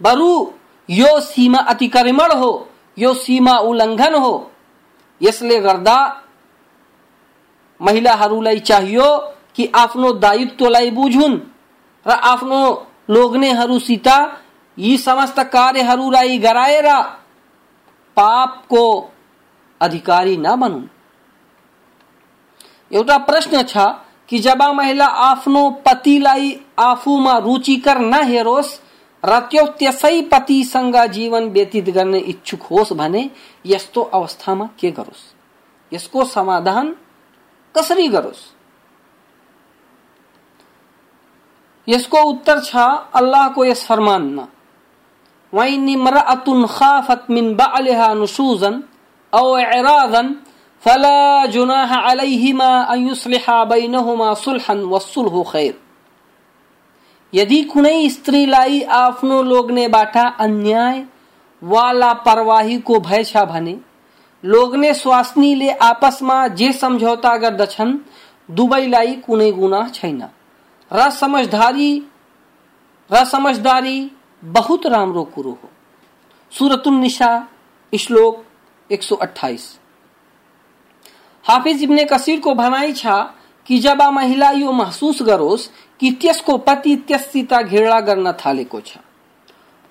बरु 0.00 0.46
यो 0.90 1.20
सीमा 1.20 1.58
अतिक्रमण 1.58 2.32
हो। 2.32 2.68
यो 2.98 3.14
सीमा 3.14 3.58
उल्लङ्घन 3.58 4.14
हो। 4.14 4.50
यसले 5.20 5.60
गर्दा 5.60 5.98
महिलाहरूलाई 7.80 8.58
चाहियो 8.58 9.18
कि 9.54 9.70
आफ्नो 9.74 10.12
दायित्वलाई 10.12 10.90
बुझुन् 10.90 11.38
र 12.06 12.10
आफ्नो 12.10 12.88
लोग्नेहरूसित 13.12 14.08
यी 14.78 14.96
समस्त 14.98 15.40
कार्यहरूलाई 15.52 16.38
गराएर 16.38 16.88
पापको 18.16 18.84
अधिकारी 19.80 20.36
नबनुन् 20.36 20.86
एउटा 22.92 23.18
प्रश्न 23.18 23.62
छ 23.62 23.76
कि 24.28 24.38
जब 24.38 24.62
महिला 24.74 25.06
आफ्नो 25.06 25.68
पतिलाई 25.86 26.60
आफूमा 26.78 27.36
रुचिकर 27.38 27.98
नहेरोस् 27.98 28.78
र 29.22 29.38
त्यो 29.40 29.66
त्यसै 29.78 30.20
पतिसँग 30.22 30.96
जीवन 31.06 31.44
व्यतीत 31.48 31.90
गर्ने 31.90 32.18
इच्छुक 32.32 32.62
होस् 32.62 32.92
भने 32.92 33.22
यस्तो 33.66 34.02
अवस्थामा 34.02 34.68
के 34.78 34.90
गरोस्? 34.90 35.22
यसको 35.92 36.24
समाधान 36.24 36.96
कसरी 37.74 38.08
गरोस्? 38.08 38.40
यसको 41.88 42.22
उत्तर 42.22 42.60
छ, 42.60 42.76
अल्लाहको 43.14 43.64
यस 43.64 43.84
फरमानमा। 43.86 44.46
वइन 45.52 45.88
इम्राअतुन 45.88 46.66
खाफत 46.66 47.26
मिन 47.30 47.54
बालिहा 47.54 48.12
नुशूजन 48.14 48.82
औ 49.32 49.58
इरादन, 49.58 50.34
फला 50.82 51.46
जुनाह 51.46 51.94
अलैहिमा 52.00 52.68
अन 52.82 53.06
युस्लिहा 53.08 53.64
बैनहुमा 53.64 54.32
सुल्हन 54.34 54.84
वसुल्हु 54.84 55.42
खैर। 55.42 55.74
यदि 57.32 57.62
कुनै 57.64 58.08
स्त्रीलाई 58.08 58.80
आफ्नो 58.92 59.42
लोग्नेबाट 59.42 60.16
अन्याय 60.16 61.04
वा 61.62 61.90
लापरवाहीको 61.92 62.98
भय 63.00 63.24
छ 63.24 63.44
भने, 63.44 63.76
लोग्ने 64.44 64.92
स्वास्नीले 64.94 65.70
आपसमा 65.82 66.46
जे 66.48 66.72
सम्झौता 66.72 67.36
गर्दछन् 67.36 67.98
दुवैलाई 68.50 69.14
कुनै 69.26 69.50
गुनाह 69.52 69.88
छैन। 69.88 70.22
र 70.92 71.10
समझदारी 71.10 71.92
र 73.10 73.24
समझदारी 73.24 74.10
बहुत 74.44 74.86
राम्रो 74.86 75.22
कुरो 75.24 75.50
हो। 75.50 75.70
सुरतुल 76.52 76.94
निशा 76.94 77.30
श्लोक 77.92 78.44
128 78.90 79.62
हाफिज 81.44 81.82
इब्ने 81.82 82.04
कसीर 82.04 82.40
को 82.40 82.54
भनाई 82.54 82.92
छ 82.92 83.06
कि 83.66 83.78
जब 83.78 84.02
आ 84.02 84.10
महिला 84.10 84.50
यो 84.50 84.72
महसूस 84.72 85.22
गरोस 85.22 85.70
कि 86.00 86.10
त्यसको 86.10 86.56
पति 86.58 86.96
त्यससित 87.08 87.54
घेरा 87.54 88.00
गर्न 88.00 88.32
थालेको 88.32 88.80
छ। 88.80 88.98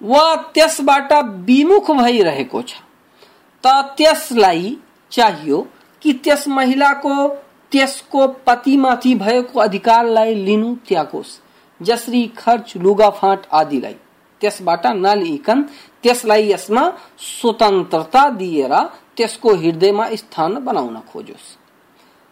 वा 0.01 0.36
त्यसबाट 0.36 1.13
विमुख 1.48 1.91
भइरहेको 1.91 2.62
छ। 2.62 2.74
त 3.63 3.67
त्यसलाई 3.98 4.77
चाहियो 5.12 5.67
कि 6.01 6.13
त्यस 6.13 6.48
महिलाको 6.48 7.13
त्यसको 7.71 8.27
पतिमाथि 8.47 9.13
भएको 9.15 9.59
अधिकारलाई 9.59 10.33
लिनु 10.35 10.75
त्यागोस्। 10.87 11.39
जसरी 11.81 12.25
खर्च 12.37 12.73
लुगाफाट 12.77 13.47
आदिलाई। 13.53 13.95
त्यसबाट 14.41 14.87
नलिकन 14.87 15.61
त्यसलाई 16.03 16.51
यसमा 16.51 16.83
स्वतन्त्रता 17.19 18.29
दिएर 18.29 18.73
त्यसको 19.17 19.53
हृदयमा 19.55 20.07
स्थान 20.15 20.53
बनाउन 20.65 20.99
खोजोस्। 21.11 21.57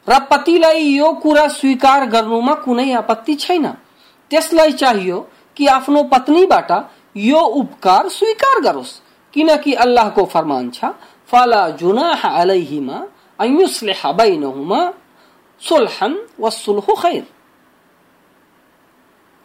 र 0.08 0.20
पतिलाई 0.32 0.84
यो 0.84 1.12
कुरा 1.14 1.48
स्वीकार 1.48 2.06
गर्नुमा 2.06 2.54
कुनै 2.54 2.92
आपत्ति 2.92 3.36
छैन। 3.36 3.66
त्यसलाई 4.32 4.72
चाहियो 4.72 5.20
कि 5.58 5.68
आफ्नो 5.68 6.04
पत्नीबाट 6.04 6.72
यो 7.16 7.40
उपकार 7.40 8.10
स्वीकार 8.10 8.62
गरोस्। 8.62 9.00
किनकि 9.34 9.74
अल्लाहको 9.74 10.26
फरमान 10.26 10.70
छ 10.70 10.86
फला 11.30 11.70
जुनाह 11.70 12.22
अलैहिमा 12.30 12.98
अन 13.40 13.60
युस्लिह 13.60 14.12
बैनहुमा 14.12 14.80
सुलहन 15.62 16.18
व 16.40 16.50
सुलह 16.50 16.94
खैर। 17.02 17.26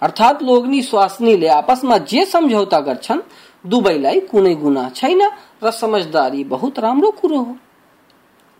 अर्थात 0.03 0.43
लोग्नी 0.43 0.83
स्वास्नीले 0.83 1.49
आपसमा 1.49 1.99
जे 1.99 2.25
सम्झौता 2.25 2.81
गर्छन् 2.81 3.21
दुवैलाई 3.65 4.21
कुनै 4.21 4.55
गुना 4.55 4.89
छैन 4.91 5.23
र 5.63 5.71
समझदारी 5.71 6.45
बहुत 6.45 6.79
राम्रो 6.79 7.11
कुरो 7.11 7.39
हो। 7.39 7.57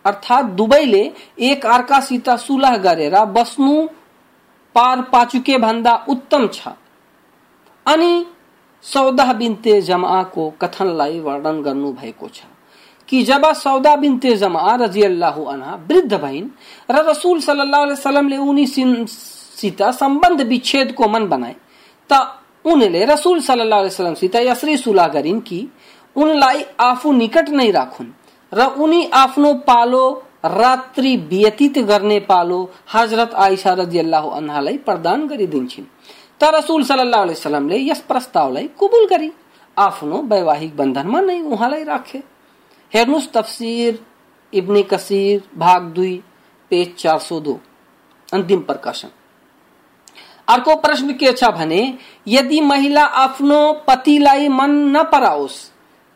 अर्थात 0.05 0.45
दुवैले 0.55 1.03
एक 1.39 1.65
अर्कासित 1.65 2.29
सुलह 2.39 2.77
गरेर 2.77 3.15
बस्नु 3.25 3.87
पार 4.75 5.01
पाचुके 5.01 5.57
भन्दा 5.57 5.93
उत्तम 6.09 6.47
छ। 6.47 6.67
अनि 7.85 8.25
सौदा 8.85 9.31
बिन्ते 9.33 9.81
जमाको 9.81 10.49
कथनलाई 10.61 11.19
वर्णन 11.19 11.61
गर्नु 11.61 11.91
भएको 11.93 12.27
छ। 12.27 12.43
कि 13.09 13.21
जब 13.23 13.51
सौदा 13.55 13.95
बिन्ते 13.95 14.35
जमा 14.37 14.75
रज़ी 14.75 15.03
अल्लाह 15.03 15.35
वृद्ध 15.89 16.13
र 16.91 16.95
रसूल 17.09 17.39
सल्लल्लाहु 17.41 17.83
अलैहि 17.83 17.99
वसल्लमले 17.99 18.37
उनीसित 18.49 19.81
सम्बन्ध 19.99 20.41
विच्छेदको 20.49 21.07
मन 21.07 21.27
बनाए, 21.29 21.55
त 22.09 22.13
उनले 22.65 23.05
रसूल 23.05 23.39
सल्लल्लाहु 23.41 23.81
अलैहि 23.81 23.93
वसल्लमसित 23.93 24.35
यसरी 24.35 24.77
सुलह 24.77 25.07
गरिन् 25.15 25.41
कि 25.47 25.59
उनलाई 26.15 26.65
आफू 26.81 27.11
निकट 27.13 27.49
नै 27.49 27.69
राखुन्। 27.71 28.09
र 28.51 28.65
उनी 28.83 29.01
आफ्नो 29.13 29.53
पालो 29.69 30.03
रात्रि 30.45 31.15
व्यतीत 31.29 31.77
गर्ने 31.85 32.19
पालो 32.29 32.59
हज़रत 32.93 33.33
आइसा 33.45 33.73
रज़ी 33.73 33.99
अल्लाह 33.99 34.23
अन्हालाई 34.37 34.77
प्रदान 34.87 35.27
गरिदिन्छन्। 35.27 35.85
त 36.41 36.43
रसूल 36.55 36.83
सल्लल्लाहु 36.83 37.23
अलैहि 37.23 37.39
वसल्लमले 37.39 37.77
यस 37.89 37.99
प्रस्तावलाई 38.09 38.69
कबुल 38.79 39.05
गरी 39.11 39.31
आफ्नो 39.77 40.21
वैवाहिक 40.31 40.75
बन्धनमा 40.77 41.19
नै 41.21 41.41
उहाँलाई 41.41 41.83
राखे। 41.83 42.19
हेर्नुहोस् 42.95 43.27
तफसिर, 43.33 43.99
इब्ने 44.53 44.83
कसीर, 44.83 45.43
भाग 45.57 45.83
दुई, 45.83 46.15
पेज 46.71 46.95
चार 46.95 47.19
सौ 47.19 47.39
दो। 47.39 47.59
अन्तिम 48.33 48.59
प्रकाशन। 48.61 49.09
अर्को 50.47 50.75
प्रश्न 50.75 51.13
के 51.13 51.31
छ 51.31 51.49
भने, 51.51 51.81
यदि 52.27 52.61
महिला 52.61 53.03
आफ्नो 53.03 53.59
पतिलाई 53.87 54.47
मन 54.47 54.71
नपराओस् 54.97 55.57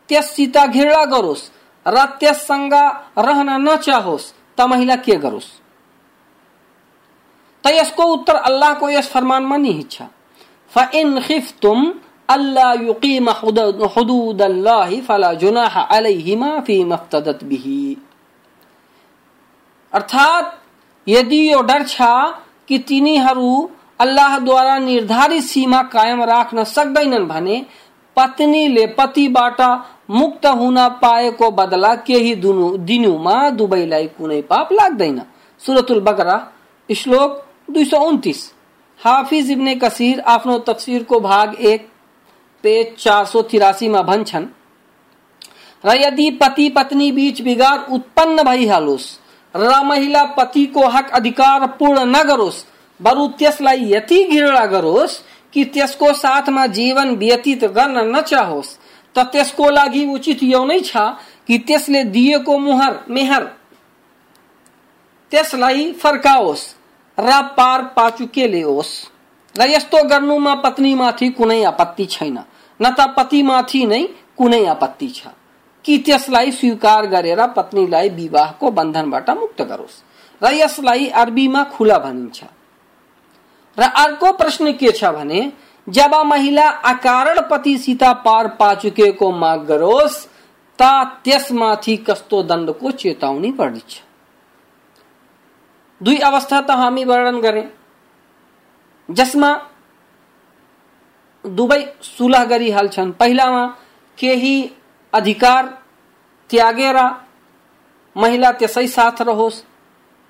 त्यससित 0.08 0.56
घृणा 0.58 1.04
गरोस् 1.04 1.50
र 1.86 2.04
त्यससँग 2.20 2.74
रहन 3.18 3.50
नचाहोस् 3.68 4.32
त 4.58 4.60
महिला 4.60 4.96
के 4.96 5.16
गरोस् 5.16 5.50
त 7.64 7.70
यसको 7.70 8.04
उत्तर 8.04 8.36
अल्लाहको 8.36 8.88
यस 8.88 9.08
फरमानमा 9.08 9.56
निहित 9.56 9.90
छ 9.90 10.02
फइन 10.72 11.20
खिफ्तुम 11.20 11.88
अल्ला 12.30 12.72
युकीम 12.72 13.30
हुदूद 13.30 14.42
अल्लाह 14.42 15.00
फला 15.00 15.32
जुनाह 15.34 15.80
अलैहिमा 15.80 16.60
फ़ी 16.60 16.84
मफ्तदत 16.84 17.44
बिही। 17.44 17.96
अर्थात, 19.92 20.58
यदि 21.08 21.52
यो 21.52 21.62
डर 21.62 21.82
छ 21.82 21.98
कि 22.68 22.78
तिनीहरू 22.78 23.70
अल्लाहद्वारा 24.00 24.78
निर्धारित 24.78 25.42
सीमा 25.42 25.82
कायम 25.82 26.22
राख्न 26.22 26.64
सक्दैनन् 26.64 27.26
भने, 27.26 27.66
पत्नीले 28.16 28.86
पतिबाट 28.86 29.60
मुक्त 30.10 30.46
हुन 30.46 30.88
पाएको 30.88 31.50
बदला 31.50 31.94
केही 31.94 32.34
दिनुमा 32.78 33.50
दुवैलाई 33.50 34.06
कुनै 34.06 34.42
पाप 34.42 34.72
लाग्दैन। 34.72 35.22
सुरतुल 35.58 36.00
बकरा 36.00 36.48
श्लोक 36.96 37.46
दुई 37.70 37.84
सौ 37.84 37.98
उन्तिस। 37.98 38.52
हाफिज 39.04 39.50
इब्ने 39.50 39.74
कसीर 39.74 40.20
आफ्नो 40.20 40.58
तफसिरको 40.58 41.20
भाग 41.20 41.54
एक 41.54 41.88
पेज 42.62 42.96
चार 42.98 43.24
सौ 43.24 43.42
तिरासीमा 43.42 44.02
भन्छन् 44.02 44.46
र 45.84 45.94
यदि 45.96 46.30
पति 46.30 46.68
पत्नी 46.68 47.10
बीच 47.12 47.40
बिगार 47.42 47.86
उत्पन्न 47.92 48.42
भइहालोस् 48.42 49.08
र 49.54 49.82
महिला 49.84 50.24
पतिको 50.38 50.86
हक 50.88 51.10
अधिकार 51.10 51.66
पूर्ण 51.78 52.04
नगरोस् 52.06 52.64
बरु 53.00 53.26
त्यसलाई 53.38 53.92
यति 53.92 54.22
घृणा 54.24 54.64
गरोस् 54.66 55.20
कि 55.52 55.64
त्यसको 55.64 56.12
साथमा 56.12 56.66
जीवन 56.66 57.14
व्यतीत 57.16 57.64
गर्न 57.64 57.98
नचाहोस् 58.16 58.76
त 59.14 59.18
त्यसको 59.32 59.70
लागि 59.70 60.04
उचित 60.06 60.42
यो 60.42 60.64
नै 60.64 60.80
छ 60.80 60.96
कि 61.46 61.58
त्यसले 61.58 62.02
दिएको 62.04 62.58
मुहर, 62.58 62.92
मेहर 63.08 63.44
त्यसलाई 65.32 65.92
फर्काओस्। 65.92 66.62
र 67.18 67.40
पार 67.56 67.82
पाचुके 67.96 68.46
ल्याओस् 68.46 68.92
र 69.58 69.70
यस्तो 69.70 70.08
गर्नुमा 70.08 70.54
पत्नीमाथि 70.54 71.28
कुनै 71.28 71.64
आपत्ति 71.64 72.06
छैन। 72.06 72.38
न 72.82 72.90
त 72.90 73.00
पतिमाथि 73.00 73.86
नै 73.86 74.08
कुनै 74.38 74.66
आपत्ति 74.66 75.08
छ। 75.08 75.22
कि 75.84 75.98
त्यसलाई 75.98 76.50
स्वीकार 76.50 77.06
गरेर 77.06 77.46
पत्नीलाई 77.46 78.08
विवाहको 78.08 78.70
बन्धनबाट 78.70 79.30
मुक्त 79.30 79.62
गरोस्। 79.62 80.02
र 80.42 80.52
यसलाई 80.52 81.06
अरबीमा 81.08 81.64
खुला 81.64 81.98
भनिन्छ। 81.98 82.44
र 83.78 83.82
अर्को 83.82 84.32
प्रश्न 84.32 84.72
के 84.72 84.92
छ 84.92 85.04
भने, 85.04 85.52
जब 85.88 86.14
महिला 86.14 86.68
अकारण 86.68 87.40
पतिसित 87.50 88.02
पार 88.02 88.48
पाचुकेको 88.48 89.32
माग 89.32 89.60
गरोस्, 89.60 90.26
त 90.78 90.82
त्यसमाथि 91.24 91.96
कस्तो 91.96 92.42
दण्डको 92.42 92.90
चेतावनी 92.90 93.52
पर्नेछ। 93.52 94.02
दुई 96.02 96.18
अवस्था 96.18 96.60
त 96.60 96.70
हामी 96.70 97.04
वर्णन 97.04 97.40
गरे। 97.40 97.79
जसमा 99.10 99.50
दुवै 101.44 101.82
सुलह 102.02 102.44
गरिहाल्छन् 102.44 103.12
पहिलामा 103.12 103.66
केही 104.18 104.56
अधिकार 105.12 105.66
त्यागेर 106.50 106.96
महिला 108.16 108.50
त्यसै 108.52 108.86
साथ 108.88 109.22
रहोस्। 109.22 109.62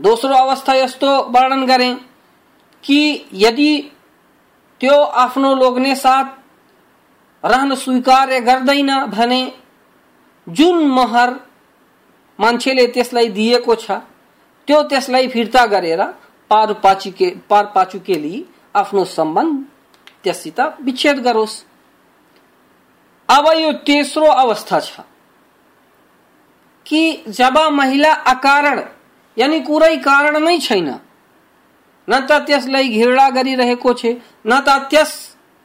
दोस्रो 0.00 0.34
अवस्था 0.34 0.74
यस्तो 0.74 1.10
वर्णन 1.32 1.64
गरे 1.66 1.94
कि 2.84 3.00
यदि 3.34 3.72
त्यो 4.80 4.96
आफ्नो 5.22 5.54
लोग्ने 5.54 5.94
साथ 5.96 6.24
रहन 7.44 7.74
स्वीकार्य 7.74 8.40
गर्दैन 8.40 8.90
भने 9.06 9.40
जुन 10.46 10.86
महर 10.88 11.30
मान्छेले 12.38 12.86
त्यसलाई 12.86 13.28
दिएको 13.28 13.74
छ, 13.74 13.90
त्यो 14.68 14.82
त्यसलाई 14.82 15.28
फिर्ता 15.28 15.64
गरेर 15.66 16.02
पार 16.50 16.72
पाचुके 16.82 17.28
पार 17.50 17.66
पाचुकेली 17.74 18.44
आफ्नो 18.74 19.04
सम्बन्ध, 19.06 19.64
त्यससित 20.24 20.60
विच्छेद 20.80 21.18
गरोस्। 21.18 21.62
अब 23.28 23.46
यो 23.56 23.72
तेस्रो 23.86 24.26
अवस्था 24.26 24.80
छ 24.80 25.00
कि 26.86 27.24
जब 27.28 27.58
महिला 27.72 28.12
अकारण, 28.26 28.80
यानी 29.36 29.60
कुरै 29.60 29.96
कारण 29.98 30.36
नै 30.44 30.58
छैन, 30.58 30.88
न 32.08 32.20
त 32.20 32.38
त्यसलाई 32.46 32.88
घृणा 32.90 33.28
गरिरहेको 33.30 33.92
छ, 33.92 34.06
न 34.46 34.60
त 34.60 34.68
त्यस 34.90 35.10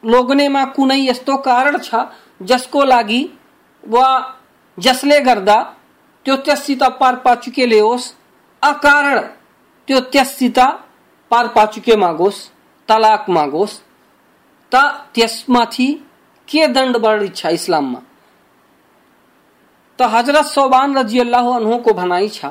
लोग्नेमा 0.04 0.64
कुनै 0.76 1.00
यस्तो 1.00 1.38
कारण 1.38 1.78
छ, 1.78 1.96
जसको 2.42 2.84
लागि 2.84 3.22
वा 3.84 4.08
जसले 4.78 5.20
गर्दा 5.20 5.58
त्यो 6.26 6.36
त्यससित 6.36 6.84
पार 7.00 7.16
पाचुके 7.16 7.66
ल्याओस्। 7.66 8.12
अकारण, 8.64 9.20
त्यो 9.88 10.00
त्यससित 10.14 10.60
पार 11.32 11.48
पाचुके 11.48 11.96
मागोस्। 11.96 12.38
तलाक 12.90 13.30
मागोस्। 13.30 13.80
त 14.72 14.76
त्यसमाथि 15.14 15.88
के 16.48 16.68
दण्ड 16.68 16.98
बढी 16.98 17.30
छ 17.30 17.46
इस्लाममा? 17.54 18.00
त 20.00 20.02
हज़रत 20.14 20.46
सोबान 20.48 20.98
रज़ी 20.98 21.20
अल्लाह 21.20 21.46
अनहुको 21.56 21.94
भनाइ 21.94 22.30
छ 22.30 22.46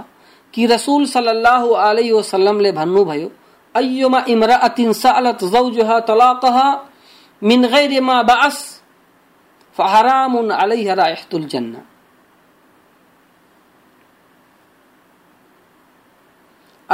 कि 0.55 0.66
रसूल 0.66 1.07
सल्लल्लाहु 1.07 1.68
अलैहि 1.68 2.12
वसल्लमले 2.12 2.73
भन्नुभयो, 2.73 3.29
अय्युमा 3.75 4.20
इमराअतिन 4.29 4.92
सअलत 4.94 5.44
ज़ौजहा 5.44 5.99
तलाक़हा 6.01 6.66
मिन 7.42 7.66
गैर 7.66 8.01
मा 8.01 8.23
बअस 8.23 8.59
फहरामुन 9.77 10.51
अलैहा 10.53 10.94
राइहतुल 10.94 11.44
जन्नह 11.44 11.83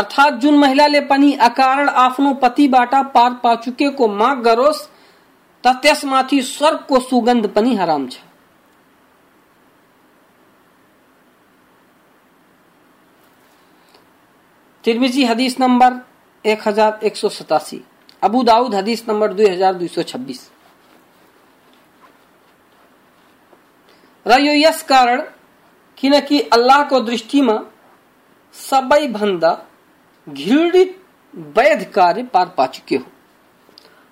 अर्थात 0.00 0.34
जुन 0.42 0.58
महिलाले 0.58 1.00
पनि 1.06 1.32
अकारण 1.42 1.88
आफ्नो 1.98 2.32
पतिबाट 2.42 2.94
पार 3.14 3.32
पा 3.42 3.54
चुकेको 3.56 4.08
माग 4.10 4.42
गरोस् 4.44 4.82
त 5.64 5.74
त्यसमाथि 5.82 6.40
स्वर्गको 6.44 7.00
सुगन्ध 7.00 7.46
पनि 7.56 7.74
हराम 7.76 8.06
छ। 8.08 8.18
तिरमिजी 14.84 15.24
हदीस 15.26 15.58
नंबर 15.60 16.00
एक 16.44 16.68
हज़ार 16.68 17.00
एक 17.04 17.16
सौ 17.16 17.28
सतासी, 17.30 17.82
अबू 18.22 18.42
दाऊद 18.44 18.74
हदीस 18.74 19.04
नंबर 19.08 19.32
दुई 19.32 19.48
हज़ार 19.48 19.74
दुई 19.74 19.88
सौ 19.88 20.02
छब्बीस। 20.04 20.50
र 24.26 24.38
यो 24.40 24.52
यस 24.58 24.82
कारण 24.88 25.22
किनकि 25.98 26.40
अल्लाहको 26.48 27.00
दृष्टिमा 27.02 27.62
सबैभन्दा 28.54 29.52
घृणित 30.34 30.96
वैध 31.56 31.82
कार्य 31.94 32.22
पार 32.22 32.46
पाचुके 32.56 32.96
हो 32.96 33.08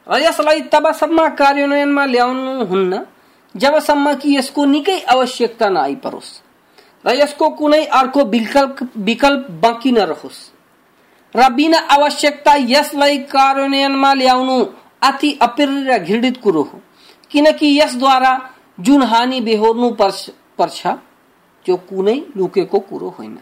र 0.07 0.21
यसलाई 0.23 0.61
तबसम्म 0.73 1.29
कार्यान्वयनमा 1.29 2.05
ल्याउनुहुन्न 2.07 3.01
जबसम्म 3.55 4.15
कि 4.15 4.37
यसको 4.37 4.65
निकै 4.65 4.99
आवश्यकता 5.09 5.69
नआइपरोस् 5.69 6.31
र 7.05 7.15
यसको 7.15 7.49
कुनै 7.51 7.85
अर्को 7.85 8.25
विकल्प 8.25 8.77
विकल्प 8.97 9.47
बाँकी 9.63 9.93
नरहोस्। 9.93 10.39
र 11.35 11.49
बिना 11.49 11.79
आवश्यकता 11.79 12.55
यसलाई 12.69 13.19
कार्यान्वयनमा 13.19 14.13
ल्याउनु 14.15 14.57
अति 15.03 15.39
अप्रिय 15.43 15.85
र 15.85 15.99
घृणित 15.99 16.37
कुरो 16.43 16.63
हो। 16.63 16.81
किनकि 17.31 17.79
यसद्वारा 17.81 18.33
जुन 18.81 19.03
हानि 19.03 19.41
बेहोर्नु 19.41 19.91
पर्छ, 20.59 20.87
त्यो 21.67 21.77
कुनै 21.77 22.17
लुकेको 22.37 22.79
कुरो 22.81 23.09
होइन। 23.19 23.39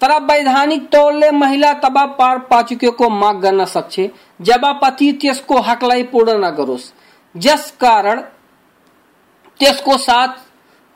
तर 0.00 0.12
वैधानिक 0.22 0.88
तौरले 0.92 1.30
महिला 1.30 1.72
तब 1.74 1.98
पार 2.18 2.38
पाचुकेको 2.50 3.08
माग 3.10 3.36
गर्न 3.36 3.64
सक्छ 3.66 4.00
जब 4.40 4.64
पति 4.82 5.12
त्यसको 5.12 5.60
हकलाई 5.60 6.02
पूर्ण 6.12 6.38
नगरोस् 6.44 6.92
जस 7.34 7.70
कारण 7.80 8.20
त्यसको 9.60 9.96
साथ 9.98 10.28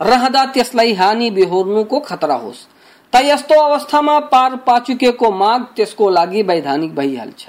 रहँदा 0.00 0.44
त्यसलाई 0.46 0.92
हानि 0.94 1.30
बेहोर्नुको 1.30 2.00
खतरा 2.00 2.34
होस्। 2.34 2.66
त 3.12 3.20
यस्तो 3.24 3.60
अवस्थामा 3.60 4.18
पार 4.32 4.56
पाचुकेको 4.66 5.30
माग 5.32 5.64
त्यसको 5.76 6.10
लागि 6.10 6.42
वैधानिक 6.42 6.94
भइहाल्छ 6.94 7.48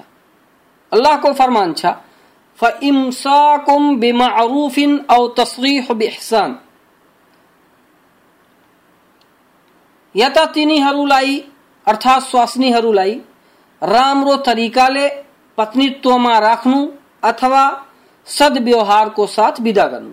अल्लाहको 0.92 1.34
फरमान 1.34 1.74
छ, 1.74 1.86
फइम्साकुम 2.60 3.96
बिमारूफिन 4.00 4.98
औ 5.12 5.28
तस्रीह 5.38 5.94
बिहसान। 5.94 6.58
यता 10.16 10.46
तिनीहरूलाई 10.46 11.46
अर्थात् 11.88 12.24
स्वास्नीहरूलाई 12.24 13.22
राम्रो 13.84 14.36
तरिकाले 14.36 15.10
पत्नीत्वमा 15.58 16.40
राख्नु 16.40 16.88
अथवा 17.24 17.86
सद्व्यवहारको 18.26 19.28
साथ 19.28 19.52
विदा 19.62 19.88
गर्नु। 19.88 20.12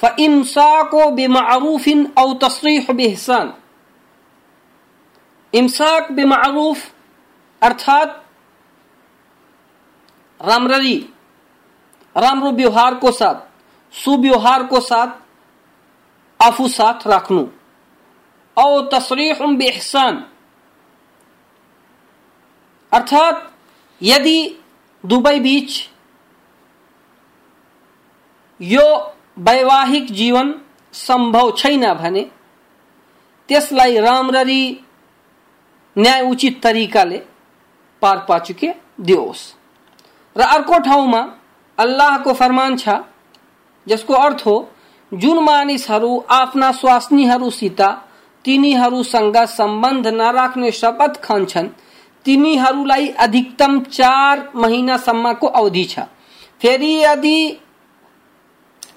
फइम्साको 0.00 1.10
बिमारूफिन 1.10 2.12
औ 2.18 2.34
तस्रीह 2.34 2.86
बिहसान। 2.92 3.54
इम्साक 5.54 6.12
बिमारूफ, 6.12 6.78
अर्थात 7.62 8.24
राम्ररी, 10.42 11.08
राम्रो 12.16 12.50
व्यवहारको 12.50 13.10
साथ, 13.10 13.34
सुव्यवहारको 13.92 14.80
साथ 14.80 15.08
आफू 16.42 16.68
साथ 16.68 17.06
राख्नु। 17.06 17.46
औ 18.60 18.82
तस्रीह 18.82 19.38
बेहसान 19.46 20.26
अर्थात, 22.92 23.52
यदि 24.02 24.60
दुबई 25.06 25.40
बीच 25.40 25.88
यो 28.60 29.14
वैवाहिक 29.38 30.12
जीवन 30.12 30.54
सम्भव 30.92 31.52
छैन 31.58 31.94
भने, 31.94 32.30
त्यसलाई 33.48 33.98
राम्ररी 33.98 34.84
न्याय 35.98 36.30
उचित 36.30 36.62
तरिकाले 36.62 37.18
पार 38.02 38.26
पाचुके 38.28 38.74
दियोस्। 39.00 39.54
र 40.36 40.40
अर्को 40.40 40.78
ठाउँमा 40.78 41.38
अल्लाहको 41.78 42.32
फरमान 42.32 42.76
छ, 42.76 42.88
जसको 43.88 44.14
अर्थ 44.14 44.42
हो, 44.46 44.70
जुन 45.14 45.44
मानिसहरू 45.44 46.24
आफ्ना 46.30 46.72
स्वास्नीहरूसित 46.72 47.80
तिनीहरूसँग 48.44 49.36
सम्बन्ध 49.48 50.06
नराख्ने 50.10 50.70
शपथ 50.72 51.20
खान्छन्। 51.22 51.68
तिनीहरूलाई 52.26 53.08
अधिकतम 53.18 53.80
चार 53.80 54.48
महिनासम्मको 54.54 55.46
अवधि 55.48 55.84
छ। 55.84 55.98
फेरि 56.60 56.92
यदि 56.94 57.38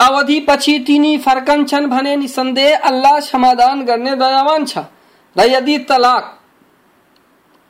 अवधिपछि 0.02 0.78
तिनी 0.80 1.18
फर्कन्छन् 1.18 1.88
भने 1.88 2.16
निसन्देह 2.18 2.78
अल्लाह 2.84 3.20
समाधान 3.22 3.84
गर्ने 3.86 4.16
दयावान 4.16 4.66
छ। 4.66 4.78
र 5.36 5.50
यदि 5.50 5.78
तलाक 5.90 6.40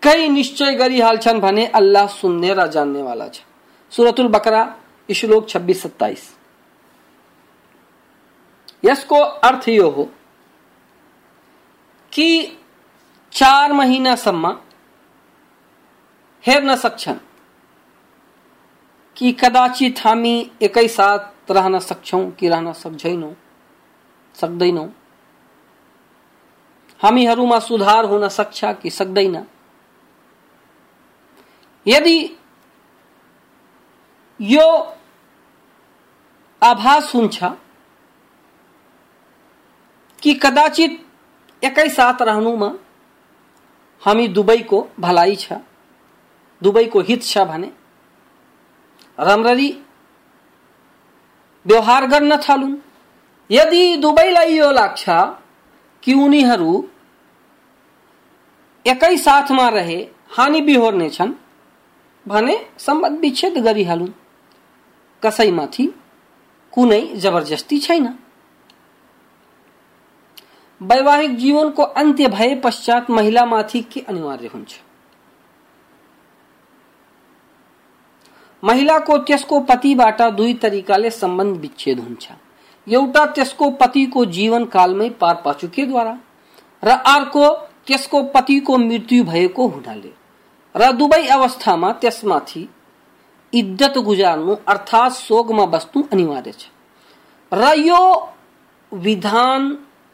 कई 0.04 0.28
निश्चय 0.30 0.74
गरिहाल्छन् 0.76 1.40
भने 1.40 1.66
अल्लाह 1.74 2.08
सुन्ने 2.12 2.54
र 2.54 2.68
जान्नेवाला 2.68 3.28
छ। 3.28 3.42
सुरतुल 3.92 4.28
बकरा 4.28 4.64
श्लोक 5.10 5.50
छब्बीस 5.50 5.82
सत्ताईस 5.84 6.24
यसको 8.84 9.20
अर्थ 9.20 9.68
यो 9.70 9.90
हो 9.90 10.10
कि 12.14 12.58
चार 13.32 13.74
महिनासम्म 13.74 14.58
हेर्न 16.44 16.76
सक्छन् 16.76 17.18
कि 19.18 19.32
कदाचित 19.32 20.00
हामी 20.06 20.52
एकैसाथ 20.62 21.52
रहन 21.52 21.80
सक्छौँ 21.80 22.32
कि 22.32 22.50
रहन 22.50 22.74
सक्छैनौँ 22.74 23.34
सक्दैनौँ। 24.36 24.90
हामीहरूमा 27.02 27.60
सुधार 27.60 28.06
हुन 28.06 28.28
सक्छ 28.30 28.66
कि 28.82 28.90
सक्दैन। 28.90 29.46
यदि 31.88 32.38
यो 34.40 34.68
आभास 36.62 37.16
हुन्छ 37.16 37.44
कि 40.22 40.34
कदाचित 40.34 41.06
एकैसाथ 41.64 42.22
रहनुमा 42.22 42.70
हामी 44.04 44.28
दुवैको 44.28 44.88
भलाइ 45.00 45.36
छ 45.36 45.54
दुवैको 46.62 47.00
हित 47.00 47.24
छ 47.24 47.38
भने 47.38 47.72
राम्ररी 49.20 49.70
व्यवहार 51.66 52.08
गर्न 52.08 52.38
थालुन्। 52.38 52.76
यदि 53.50 53.98
दुवैलाई 53.98 54.58
यो 54.58 54.72
लाग्छ 54.72 55.04
कि 56.04 56.14
उनीहरू 56.14 56.72
एकै 58.86 59.18
साथमा 59.18 59.68
रहे, 59.70 60.00
हानि 60.30 60.62
बिहोर्नेछन् 60.62 61.34
भने 62.26 62.56
सम्बन्ध 62.80 63.20
विच्छेद 63.20 63.58
गरिहालुन्। 63.58 64.14
कसैमाथि 65.24 65.86
कुनै 66.74 67.02
जबरजस्ती 67.16 67.78
छैन। 67.80 68.08
वैवाहिक 70.84 71.38
जीवनको 71.38 71.84
अन्त्य 71.84 72.28
भए 72.28 72.56
पश्चात 72.56 73.10
महिलामाथि 73.10 73.82
के 73.82 74.00
अनिवार्य 74.00 74.48
हुन्छ 74.48 74.80
महिलाको 78.64 79.18
त्यसको 79.18 79.60
पतिबाट 79.60 80.22
दुई 80.22 80.54
तरिकाले 80.54 81.10
सम्बन्ध 81.12 81.58
विच्छेद 81.58 82.00
हुन्छ 82.00 82.32
एउटा 82.88 83.26
त्यसको 83.26 84.26
जीवन 84.26 84.66
कालमै 84.66 85.10
पार 85.10 85.36
पाचुकेद्वारा 85.46 86.18
र 86.84 86.90
अर्को 86.90 87.50
त्यसको 87.88 88.22
पतिको 88.24 88.78
मृत्यु 88.78 89.24
भएको 89.24 89.68
हुनाले। 89.68 90.12
र 90.76 90.92
दुवै 90.92 91.28
अवस्थामा 91.28 91.92
त्यसमाथि 91.94 92.68
इद्दत 93.54 93.98
गुजार्नु 93.98 94.56
अर्थात् 94.68 95.14
शोकमा 95.14 95.66
बस्नु 95.66 96.04
अनिवार्य 96.14 96.52
छ। 96.52 96.62
र 97.52 97.74
यो 97.78 98.02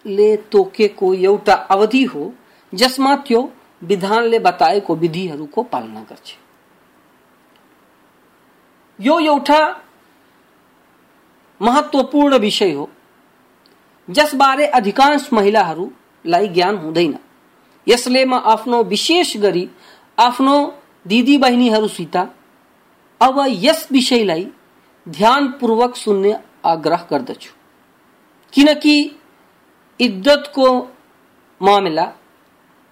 विधानले 0.06 0.38
तोकेको 0.38 1.14
एउटा 1.14 1.54
अवधि 1.54 2.04
हो 2.04 2.34
जसमा 2.74 3.16
त्यो 3.16 3.52
विधानले 3.84 4.40
बताएको 4.40 4.96
विधिहरूको 4.96 5.64
पालना 5.64 6.00
गर्छ 6.00 6.36
यो 9.02 9.20
एउटा 9.20 9.82
महत्वपूर्ण 11.62 12.38
विषय 12.38 12.72
हो 12.74 12.90
जसबारे 14.10 14.66
अधिकांश 14.66 15.30
महिलाहरूलाई 15.34 16.48
ज्ञान 16.48 16.78
हुँदैन। 16.78 17.18
यसले 17.88 18.26
म 18.26 18.34
आफ्नो 18.34 18.84
विशेष 18.84 19.38
गरी 19.38 19.70
आफ्नो 20.20 20.74
दिदी 21.08 21.38
बहिनीहरूसित 21.38 22.18
अब 23.22 23.46
यस 23.48 23.88
विषयलाई 23.92 24.48
ध्यानपूर्वक 25.10 25.96
सुन्ने 25.96 26.36
आग्रह 26.66 27.08
गर्दछु। 27.12 27.52
किनकि 28.54 29.19
इद्दतको 30.00 30.68
मामला, 31.62 32.14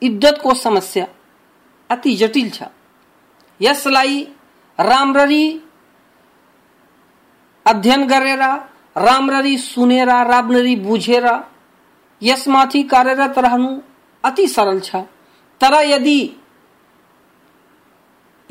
इद्दत 0.02 0.40
को 0.44 0.54
समस्या 0.54 1.08
अति 1.90 2.16
जटिल 2.16 2.50
यसलाई 3.62 4.28
राम्ररी 4.80 5.62
अध्ययन 7.66 8.08
गरेर, 8.08 8.42
राम्ररी 8.98 9.58
सुनेर 9.58 10.08
राम्ररी 10.08 10.76
बुझेर 10.76 11.28
यसमाथि 12.22 12.84
कार्यरत 12.84 13.38
रहनु 13.38 13.82
अति 14.24 14.48
सरल 14.48 14.80
छ। 14.80 14.96
तर 15.62 15.74
यदि 15.84 16.20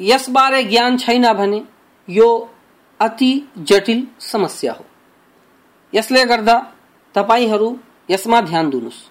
यसबारे 0.01 0.63
ज्ञान 0.65 0.97
छैन 0.97 1.33
भने 1.33 1.63
यो 2.09 2.29
अति 3.01 3.31
जटिल 3.59 4.07
समस्या 4.21 4.73
हो। 4.73 4.85
यसले 5.95 6.25
गर्दा 6.25 6.57
तपाईँहरू 7.15 7.79
यसमा 8.09 8.41
ध्यान 8.41 8.71
दिनुहोस् 8.71 9.05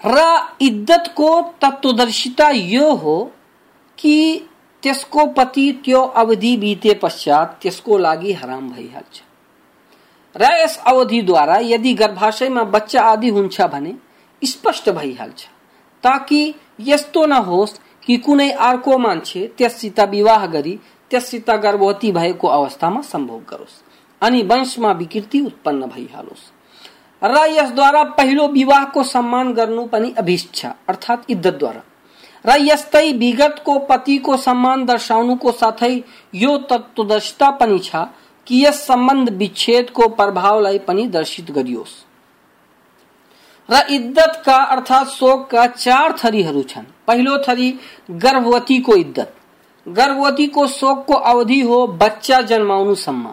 र 0.00 0.18
इद्दतको 0.62 1.30
तत्वदर्शिता 1.62 2.48
यो 2.50 2.92
हो 2.94 3.16
कि 3.98 4.16
त्यसको 4.82 5.26
पति 5.26 5.72
त्यो 5.84 6.00
अवधि 6.16 6.56
बिते 6.56 6.94
पश्चात 6.94 7.58
त्यसको 7.62 7.98
लागि 7.98 8.32
हराम 8.32 8.68
भइहाल्छ। 8.70 9.22
र 10.34 10.52
यस 10.54 10.76
अवधिद्वारा 10.86 11.58
यदि 11.62 11.92
गर्भाशयमा 11.94 12.62
बच्चा 12.64 13.02
आदि 13.02 13.28
हुन्छ 13.28 13.60
भने 13.62 13.94
स्पष्ट 14.42 14.90
भइहाल्छ, 14.90 15.44
ताकि 16.04 16.54
यस्तो 16.80 17.26
नहोस् 17.26 17.78
कि 18.02 18.16
कुनै 18.16 18.50
अर्को 18.50 18.98
मान्छे 18.98 19.46
त्यससित 19.58 20.00
विवाह 20.00 20.46
गरी 20.46 20.78
त्यससित 21.10 21.50
गर्भवती 21.50 22.12
भएको 22.12 22.48
अवस्थामा 22.48 23.00
सम्भोग 23.02 23.42
गरोस् 23.50 23.82
अनि 24.22 24.42
वंशमा 24.42 24.92
विकृति 24.92 25.40
उत्पन्न 25.40 25.86
भइहालोस्। 25.86 26.50
र 27.22 27.46
यसद्वारा 27.50 28.02
पहिलो 28.16 28.48
विवाहको 28.48 29.02
सम्मान 29.02 29.52
गर्नु 29.52 29.84
पनि 29.86 30.14
अभिष्ट 30.18 30.54
छ, 30.54 30.66
अर्थात् 30.88 31.30
इद्दतद्वारा 31.30 31.82
र 32.44 32.56
यस्तै 32.60 33.12
विगतको 33.12 33.78
पतिको 33.78 34.36
सम्मान 34.36 34.84
दर्शाउनुको 34.86 35.52
साथै 35.52 35.94
यो 36.34 36.56
तत्वदर्शिता 36.70 37.50
पनि 37.50 37.78
छ 37.78 37.96
कि 38.46 38.64
यस 38.66 38.86
सम्बन्ध 38.86 39.30
विच्छेदको 39.30 40.08
प्रभावलाई 40.08 40.78
पनि 40.78 41.06
दर्शित 41.06 41.50
गरियोस्। 41.50 41.92
र 43.68 43.84
इद्दतका 43.90 44.56
अर्थात् 44.56 45.08
शोकका 45.08 45.66
चार 45.66 46.12
थरीहरू 46.24 46.62
छन्। 46.62 46.84
पहिलो 47.06 47.36
थरी 47.38 47.68
गर्भवतीको 48.10 48.96
इद्दत। 48.96 49.34
गर्भवतीको 49.86 50.66
शोकको 50.66 51.14
अवधि 51.14 51.60
हो 51.60 51.86
बच्चा 51.86 52.40
जन्माउनुसम्म। 52.40 53.30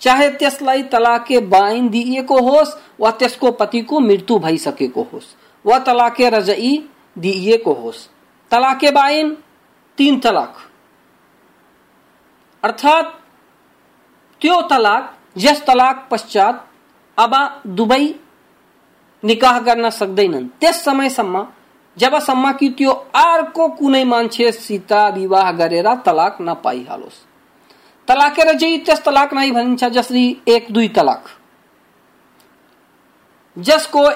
चाहे 0.00 0.28
त्यसलाई 0.30 0.82
तलाके 0.82 1.38
बाइन 1.48 1.88
दिइएको 1.88 2.38
होस् 2.40 2.76
वा 3.00 3.10
त्यसको 3.10 3.50
पतिको 3.52 4.00
मृत्यु 4.00 4.38
भइसकेको 4.38 5.02
होस्, 5.12 5.34
वा 5.64 5.78
तलाके 5.78 6.28
रजई 6.30 6.76
दिइएको 7.18 7.72
होस्। 7.72 8.08
तलाके 8.50 8.90
बाइन 8.90 9.36
तीन 9.98 10.18
तलाक। 10.20 10.56
अर्थात् 12.62 13.14
त्यो 14.40 14.60
तलाक 14.62 15.14
जस 15.38 15.64
तलाक 15.66 16.08
पश्चात 16.10 16.64
अब 17.18 17.34
दुबई 17.66 18.14
निकाह 19.22 19.58
गर्न 19.60 19.90
सक्दैनन्। 19.90 20.48
त्यस 20.60 20.84
समयसम्म, 20.84 21.46
जबसम्म 21.96 22.52
कि 22.52 22.68
त्यो 22.70 22.90
अर्को 23.16 23.68
कुनै 23.68 24.04
मान्छेसित 24.04 24.92
विवाह 24.92 25.50
गरेर 25.52 25.94
तलाक 26.06 26.36
नपाइहालोस्। 26.40 27.25
तलाकेर 28.08 28.58
चाहिँ 28.58 28.78
त्यस 28.78 29.04
तलाक 29.04 29.34
नै 29.34 29.50
भनिन्छ 29.50 29.84
जसरी 29.84 30.42
एक, 30.48 30.66
दुई 30.70 30.88
तलाक। 30.88 31.24
जसको 33.58 34.10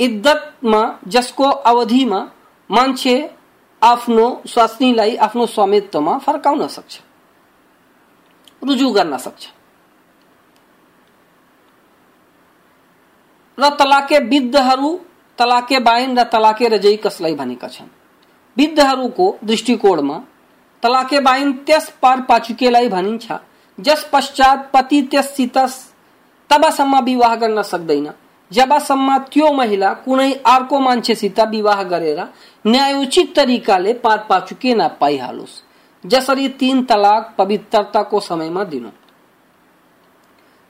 इद्दतमा, 0.00 0.98
जसको 1.08 1.44
अवधिमा 1.44 2.30
मान्छे 2.70 3.30
आफ्नो 3.82 4.42
स्वास्नीलाई, 4.46 5.16
आफ्नो 5.16 5.46
स्वामित्वमा 5.46 6.18
फर्काउन 6.18 6.68
सक्छ। 6.68 7.00
रुजु 8.64 8.90
गर्न 8.90 9.18
सक्छ। 9.18 9.48
र 13.58 13.68
तलाके 13.68 14.18
विद्धहरू, 14.18 15.00
तलाके 15.38 15.78
बाइन 15.78 16.18
र 16.18 16.24
तलाके 16.24 16.68
रजई 16.68 16.96
कसलाई 16.96 17.34
भनेका 17.34 17.68
छन्? 17.68 17.86
विद्धहरूको 18.56 19.38
दृष्टिकोणमा 19.44 20.22
तलाके 20.86 21.20
बाइन 21.20 21.52
त्यस 21.66 21.88
पार 22.02 22.20
पाचुकेलाई 22.22 22.88
भनिन्छ 22.88 23.32
जस 23.78 24.08
पश्चात 24.12 24.70
पति 24.72 25.00
त्यससित 25.02 25.58
तबसम्म 26.50 27.00
विवाह 27.04 27.34
गर्न 27.36 27.62
सक्दैन। 27.64 28.06
जबसम्म 28.50 29.16
त्यो 29.32 29.50
महिला 29.52 29.92
कुनै 30.04 30.30
अर्को 30.46 30.78
मान्छेसित 30.80 31.40
विवाह 31.50 31.82
गरेर 31.82 32.20
न्यायोचित 32.64 33.34
तरिकाले 33.36 33.92
पार 34.04 34.18
पाचुके 34.28 34.74
नपाइहालोस् 34.74 35.60
जसरी 36.04 36.48
तीन 36.60 36.82
तलाक 36.84 37.34
पवित्रताको 37.38 38.20
समयमा 38.20 38.64
दिनु। 38.64 38.90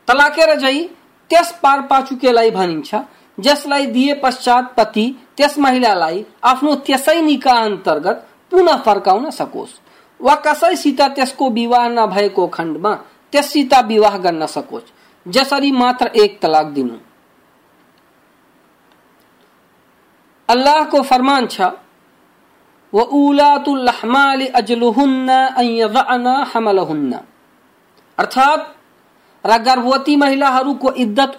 तलाके 0.09 0.53
रजई 0.53 0.83
त्यस 1.31 1.53
पार 1.63 1.81
पाचुकेलाई 1.91 2.51
भनिन्छ 2.51 2.95
जसलाई 3.39 3.87
दिए 3.87 4.15
पश्चात 4.23 4.75
पति 4.77 5.07
त्यस 5.37 5.59
महिलालाई 5.59 6.25
आफ्नो 6.45 6.75
त्यसै 6.87 7.21
निकाह 7.23 7.65
अंतर्गत 7.65 8.27
पुनः 8.53 8.77
फर्काउन 8.77 9.31
सकोस्। 9.31 9.81
वा 10.21 10.35
कसैसित 10.35 11.01
त्यसको 11.01 11.51
विवाह 11.51 11.89
नभएको 11.89 12.47
खण्डमा 12.47 12.95
त्यससित 13.33 13.75
विवाह 13.75 14.19
गर्न 14.19 14.47
सकोस् 14.47 14.93
जसरी 15.29 15.73
मात्र 15.73 16.07
एक 16.07 16.41
तलाक 16.41 16.67
दिनु। 16.67 16.97
अल्लाहको 20.49 21.03
फरमान 21.03 21.47
छ, 21.47 21.61
व 22.93 23.01
उलातुल 23.01 23.89
अहमाल 23.89 24.47
अजलुहुन्न 24.47 25.31
अन 25.31 25.65
यदअन 25.65 26.27
हमलहुन्न। 26.27 27.21
अर्थात 28.19 28.75
र 29.45 29.59
गर्भवती 29.59 30.15
इद्दत 30.97 31.37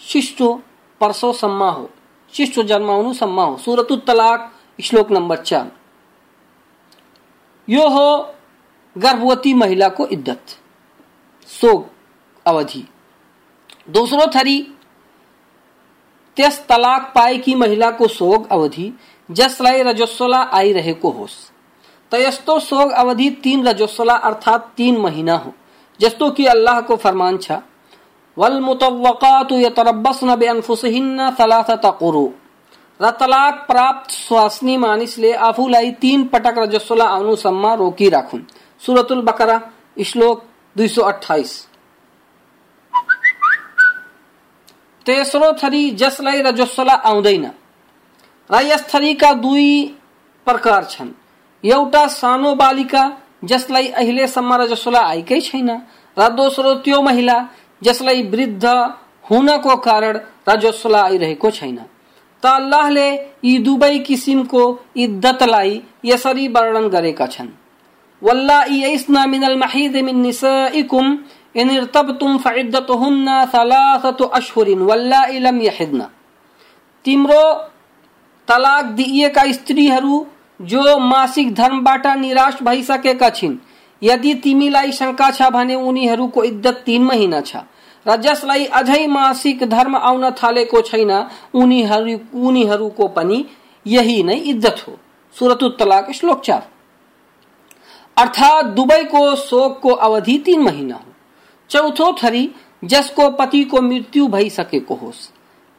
शिशु 0.00 0.52
पर्सोसम्म 1.00 1.62
हो 1.64 1.90
शिशु 2.34 2.62
जन्माउनुसम्म 2.62 3.40
हो। 3.40 3.56
सुरत 3.56 3.92
तलाक, 4.06 4.52
श्लोक 4.84 5.10
नंबर 5.10 5.36
चार। 5.36 5.77
यो 7.68 7.88
हो 7.88 8.34
गर्भवती 8.96 9.52
महिलाको 9.54 10.06
इद्दत, 10.06 10.56
सोग 11.48 11.84
अवधि। 12.46 12.84
दोस्रो 13.90 14.26
थरी, 14.34 14.60
त्यस 16.36 16.64
तलाक 16.68 17.12
पाएकी 17.14 17.54
महिलाको 17.54 18.08
सोग 18.08 18.48
अवधि 18.52 18.92
जसलाई 19.28 19.82
रजस्वला 19.82 20.42
आइरहेको 20.52 21.10
होस् 21.10 21.36
त 22.12 22.14
यस्तो 22.14 22.58
सोग 22.60 22.90
अवधि 22.94 23.30
तीन 23.42 23.66
रजस्वला 23.66 24.14
अर्थात 24.14 24.72
तीन 24.76 24.96
महीना 24.96 25.36
हो, 25.36 25.52
जस्तो 26.00 26.30
कि 26.30 26.44
अल्लाह 26.46 26.80
को 26.80 26.96
फरमान 26.96 27.38
छा, 27.38 27.62
वल 28.36 28.60
मुतव्वकातु 28.60 29.54
यतरब्बस्न 29.56 30.36
बिअनफुसिहिन्न 30.36 31.30
थलाथत 31.40 31.86
कुरु। 31.98 32.28
तलाक 33.00 33.54
प्राप्त 33.54 34.10
स्वास्नी 34.10 34.76
मानिसले 34.76 35.32
आफूलाई 35.32 35.90
तीन 35.90 36.24
पटक 36.24 36.54
रजस्वला 36.58 37.04
आउनुसम्म 37.04 37.66
रोकिराखुन् 37.66 38.42
सुरतुल 38.80 39.22
बकरा, 39.22 39.60
श्लोक 40.06 40.44
दुई 40.76 40.88
सौ 40.88 41.02
अठाइस 41.02 41.68
तेस्रो 45.06 45.52
थरी, 45.52 45.90
जसलाई 45.90 46.42
रजस्वला 46.42 46.92
आउँदैन। 46.92 47.50
र 48.50 48.62
यस 48.62 48.94
थरीका 48.94 49.32
दुई 49.32 49.96
प्रकार 50.44 50.84
छन्। 50.84 51.10
एउटा 51.64 52.06
सानो 52.06 52.54
बालिका, 52.54 53.18
जसलाई 53.44 53.88
अहिलेसम्म 53.88 54.54
रजस्वला 54.54 55.00
आएकै 55.00 55.40
छैन। 55.40 55.70
र 56.18 56.28
दोस्रो 56.28 56.74
त्यो 56.74 57.02
महिला, 57.02 57.48
जसलाई 57.82 58.22
वृद्ध 58.22 58.66
हुनको 59.30 59.76
कारण 59.76 60.20
रजस्वला 60.48 61.02
आइरहेको 61.02 61.50
छैन। 61.50 61.78
त 62.42 62.46
अल्लाहले 62.48 63.08
यी 63.44 63.58
दुवै 63.58 63.98
किसिमको 64.00 64.62
इद्दतलाई 64.96 65.80
यसरी 66.04 66.46
वर्णन 66.48 66.86
गरेका 66.88 67.26
छन्। 67.26 67.48
वल्लाइ 68.22 68.82
यस्ना 68.82 69.24
मिनल 69.26 69.56
महिद 69.58 69.96
मिन 70.04 70.20
निसाइकुम, 70.20 71.06
इन 71.54 71.70
इर्तबतुम 71.70 72.36
फइद्दतुहुन्न 72.38 73.44
थलाथतु 73.54 74.24
अशहुरिन 74.38 74.80
वल्लाइ 74.82 75.38
लम 75.38 75.60
यहिदन। 75.60 76.02
तिम्रो 77.04 77.42
तलाक 78.48 78.84
दिइएका 78.98 79.44
स्त्रीहरू 79.52 80.26
जो 80.60 80.98
मासिक 81.00 81.54
धर्मबाट 81.54 82.06
निराश 82.18 82.62
भइसकेका 82.62 83.30
छिन्, 83.30 83.56
यदि 84.02 84.34
तिमीलाई 84.34 84.92
शङ्का 84.92 85.30
छ 85.30 85.50
भने 85.50 85.74
इद्दत 86.44 86.82
तीन 86.86 87.02
महिना 87.04 87.40
छ। 87.40 87.56
र 88.08 88.16
जसलाई 88.16 88.64
अझै 88.64 89.06
मासिक 89.06 89.64
धर्म 89.64 89.96
आउन 89.96 90.30
थालेको 90.30 90.80
छैन। 90.80 91.12
उनीहरू 91.54 92.18
उनीहरूको 92.46 93.08
पनि 93.08 93.44
यही 93.86 94.22
नै 94.22 94.34
इद्दत 94.34 94.84
हो। 94.88 94.98
सुरत 95.36 95.76
तलाक, 95.78 96.10
श्लोक 96.12 96.40
चार। 96.40 96.68
अर्थात 98.16 98.64
दुबईको 98.64 99.36
शोकको 99.36 99.90
अवधि 99.90 100.38
तीन 100.38 100.62
महिना 100.62 100.94
हो। 100.94 101.12
चौथो 101.70 102.12
थरी, 102.12 102.54
जसको 102.84 103.30
पतिको 103.30 103.80
मृत्यु 103.80 104.26
भइसकेको 104.28 104.94
होस्। 104.94 105.28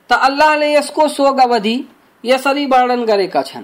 त 0.09 0.13
अल्लाहले 0.13 0.73
यसको 0.73 1.07
शोक 1.07 1.39
अवधि 1.39 1.85
यसरी 2.25 2.65
वर्णन 2.65 3.05
गरेका 3.05 3.41
छन्। 3.41 3.63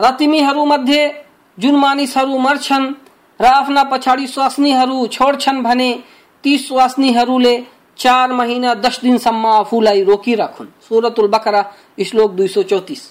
र 0.00 0.10
तिमीहरूमध्ये 0.18 1.02
जुन 1.58 1.74
मानिसहरू 1.76 2.38
मर्छन् 2.38 2.86
र 3.40 3.44
आफ्ना 3.44 3.82
पछाडि 3.92 4.26
स्वास्नीहरू 4.26 5.06
छोड्छन् 5.08 5.62
भने 5.62 5.90
ती 6.44 6.56
स्वास्नीहरूले 6.58 7.54
चार 7.98 8.32
महिना 8.32 8.74
दस 8.76 9.00
दिनसम्म 9.02 9.46
आफूलाई 9.46 10.02
रोकिराखुन् 10.04 10.68
सुरतुल 10.88 11.28
बकरा 11.28 11.62
श्लोक 12.00 12.30
दुई 12.36 12.48
सौ 12.48 12.62
चौतिस 12.64 13.02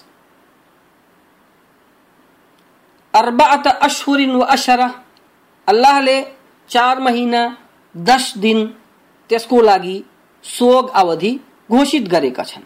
अर्बात 3.14 3.66
अश्हुरिन 3.82 4.30
व 4.30 4.42
अशरा 4.54 4.88
अल्लाहले 5.68 6.16
चार 6.71 6.99
महिना, 6.99 7.57
दस 7.95 8.33
दिन, 8.37 8.65
त्यसको 9.29 9.61
लागि 9.61 10.03
सोग 10.43 10.89
अवधि 10.89 11.39
घोषित 11.71 12.07
गरेका 12.07 12.43
छन्। 12.43 12.63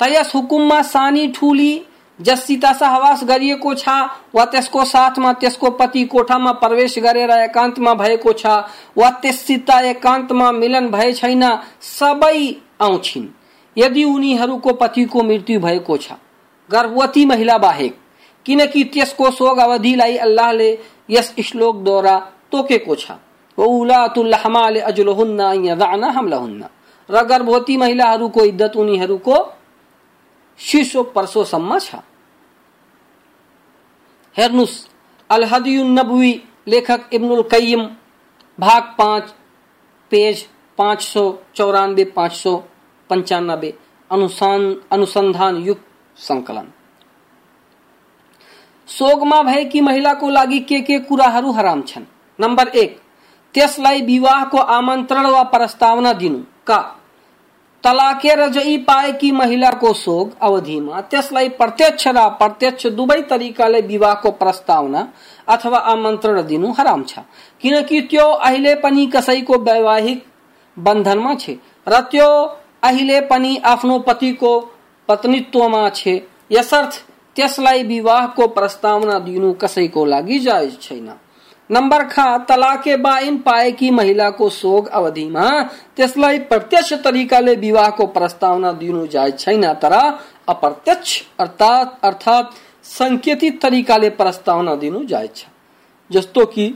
त 0.00 0.08
यस 0.10 0.34
हुकुममा 0.34 0.80
सानी 0.82 1.26
ठुली 1.28 1.72
जससित 2.20 2.64
सहवास 2.66 3.24
गरिएको 3.24 3.74
छ 3.74 3.88
वा 4.34 4.44
त्यसको 4.44 4.84
साथमा, 4.84 5.32
त्यसको 5.32 5.70
पति 5.70 6.04
कोठामा 6.04 6.52
प्रवेश 6.52 6.98
गरेर 6.98 7.30
एकान्तमा 7.30 7.94
भएको 7.94 8.32
छ 8.32 8.46
वा 8.96 9.10
त्यससित 9.22 9.70
एकान्तमा 9.70 10.50
मिलन 10.52 10.88
भए 10.88 11.12
छैन, 11.12 11.44
सबै 11.80 12.54
आउँछिन्। 12.80 13.26
यदि 13.76 14.04
उनीहरूको 14.04 14.72
पतिको 14.72 15.22
मृत्यु 15.22 15.60
भएको 15.60 15.96
छ, 15.96 16.12
गर्भवती 16.70 17.24
महिला 17.26 17.58
बाहेक, 17.58 17.96
किनकि 18.46 18.84
त्यसको 18.84 19.30
सोग 19.30 19.58
अवधिलाई 19.58 20.16
अल्लाहले 20.16 20.70
यस 21.10 21.34
श्लोकद्वारा 21.44 22.16
तोकेको 22.52 22.94
छ 22.94 23.10
र 27.08 27.22
गर्भवती 27.24 27.76
महिलाहरूको 27.76 28.44
इद्दत 28.44 28.76
उनीहरूको 28.76 29.36
शीर्षो 30.60 31.02
पर्सोसम्म 31.14 31.78
छ। 31.78 31.94
हेर्नुस् 34.36 34.76
अल 35.30 35.44
नबवी 35.98 36.32
लेखक 36.68 37.08
इब्नुल 37.12 37.42
कय्यम 37.42 37.82
भाग 38.58 38.82
पाँच, 38.98 39.34
पेज 40.12 40.46
पाँच 40.78 41.02
सौ 41.02 41.22
चौरानबे, 41.54 42.04
पाँच 42.04 42.32
सौ 42.32 42.56
पंचानबे, 43.10 43.74
अनुसान, 44.10 44.74
अनुसंधान 44.92 45.56
युक्त 45.56 45.84
संकलन। 46.18 46.66
सोगमा 48.88 49.42
भएकी 49.42 49.80
महिलाको 49.80 50.30
लागि 50.30 50.60
के 50.60 50.80
के 50.80 50.98
कुराहरू 50.98 51.50
हराम 51.52 51.82
छन्? 51.82 52.04
नम्बर 52.40 52.68
एक, 52.68 53.00
त्यसलाई 53.54 54.00
विवाहको 54.02 54.58
आमन्त्रण 54.58 55.26
वा 55.26 55.42
प्रस्तावना 55.42 56.12
दिनु। 56.12 56.38
का? 56.66 56.94
तलाकेर 57.84 58.48
जई 58.48 58.76
पाएकी 58.78 59.30
महिलाको 59.32 59.92
सोग 59.92 60.30
अवधिमा 60.42 61.00
त्यसलाई 61.00 61.48
प्रत्यक्ष 61.48 62.06
र 62.08 62.16
अप्रत्यक्ष 62.16 62.86
दुवै 62.86 63.20
तरिकाले 63.22 63.80
विवाहको 63.80 64.30
प्रस्तावना 64.30 65.08
अथवा 65.48 65.78
आमन्त्रण 65.78 66.42
दिनु 66.42 66.72
हराम 66.72 67.02
छ। 67.02 67.18
किनकि 67.60 68.00
त्यो 68.00 68.24
अहिले 68.24 68.74
पनि 68.74 69.06
कसैको 69.06 69.58
वैवाहिक 69.58 70.24
बन्धनमा 70.76 71.34
छ 71.34 71.50
र 71.88 72.00
त्यो 72.10 72.28
अहिले 72.82 73.20
पनि 73.20 73.56
आफ्नो 73.64 73.98
पतिको 73.98 74.52
पत्नीत्वमा 75.08 75.88
छ। 75.88 76.20
यसर्थ, 76.52 76.92
त्यसलाई 77.36 77.82
विवाहको 77.82 78.46
प्रस्तावना 78.48 79.18
दिनु 79.18 79.52
कसैको 79.52 80.04
लागि 80.04 80.38
जायज़ 80.38 80.76
छैन। 80.78 81.08
नंबर 81.70 82.02
खा, 82.04 82.26
तलाके 82.38 82.96
बाइन 82.96 83.36
पाएकी 83.38 83.90
महिलाको 83.90 84.48
सोग 84.50 84.86
अवधिमा 84.88 85.48
त्यसलाई 85.96 86.38
प्रत्यक्ष 86.48 86.92
तरिकाले 87.04 87.54
विवाहको 87.56 88.06
प्रस्तावना 88.06 88.72
दिनु 88.72 89.06
जायज़ 89.06 89.34
छैन, 89.34 89.72
तर 89.74 89.92
अप्रत्यक्ष 90.48 91.22
अर्थात 91.40 91.98
अर्थात 92.02 92.50
संकेतित 92.84 93.60
तरिकाले 93.62 94.10
प्रस्तावना 94.10 94.74
दिनु 94.74 95.04
जायज़ 95.04 95.30
छ। 95.36 95.46
जस्तो 96.10 96.44
कि 96.46 96.74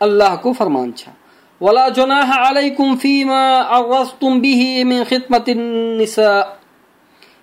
अल्लाहको 0.00 0.52
फरमान 0.52 0.90
छ, 0.92 1.08
वला 1.60 1.88
जुनाह 1.88 2.32
अलैकुम 2.38 2.96
फीमा 2.96 3.42
अगस्तुम 3.76 4.40
बिही 4.40 4.84
मिन 4.84 5.04
खिदमतिन 5.04 5.60
निसा। 5.98 6.58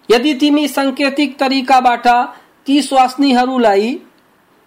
यदि 0.10 0.34
तिमी 0.34 0.68
संकेतिक 0.68 1.38
तरिकाबाट 1.40 2.08
ती 2.66 2.82
स्वास्नीहरूलाई 2.82 4.00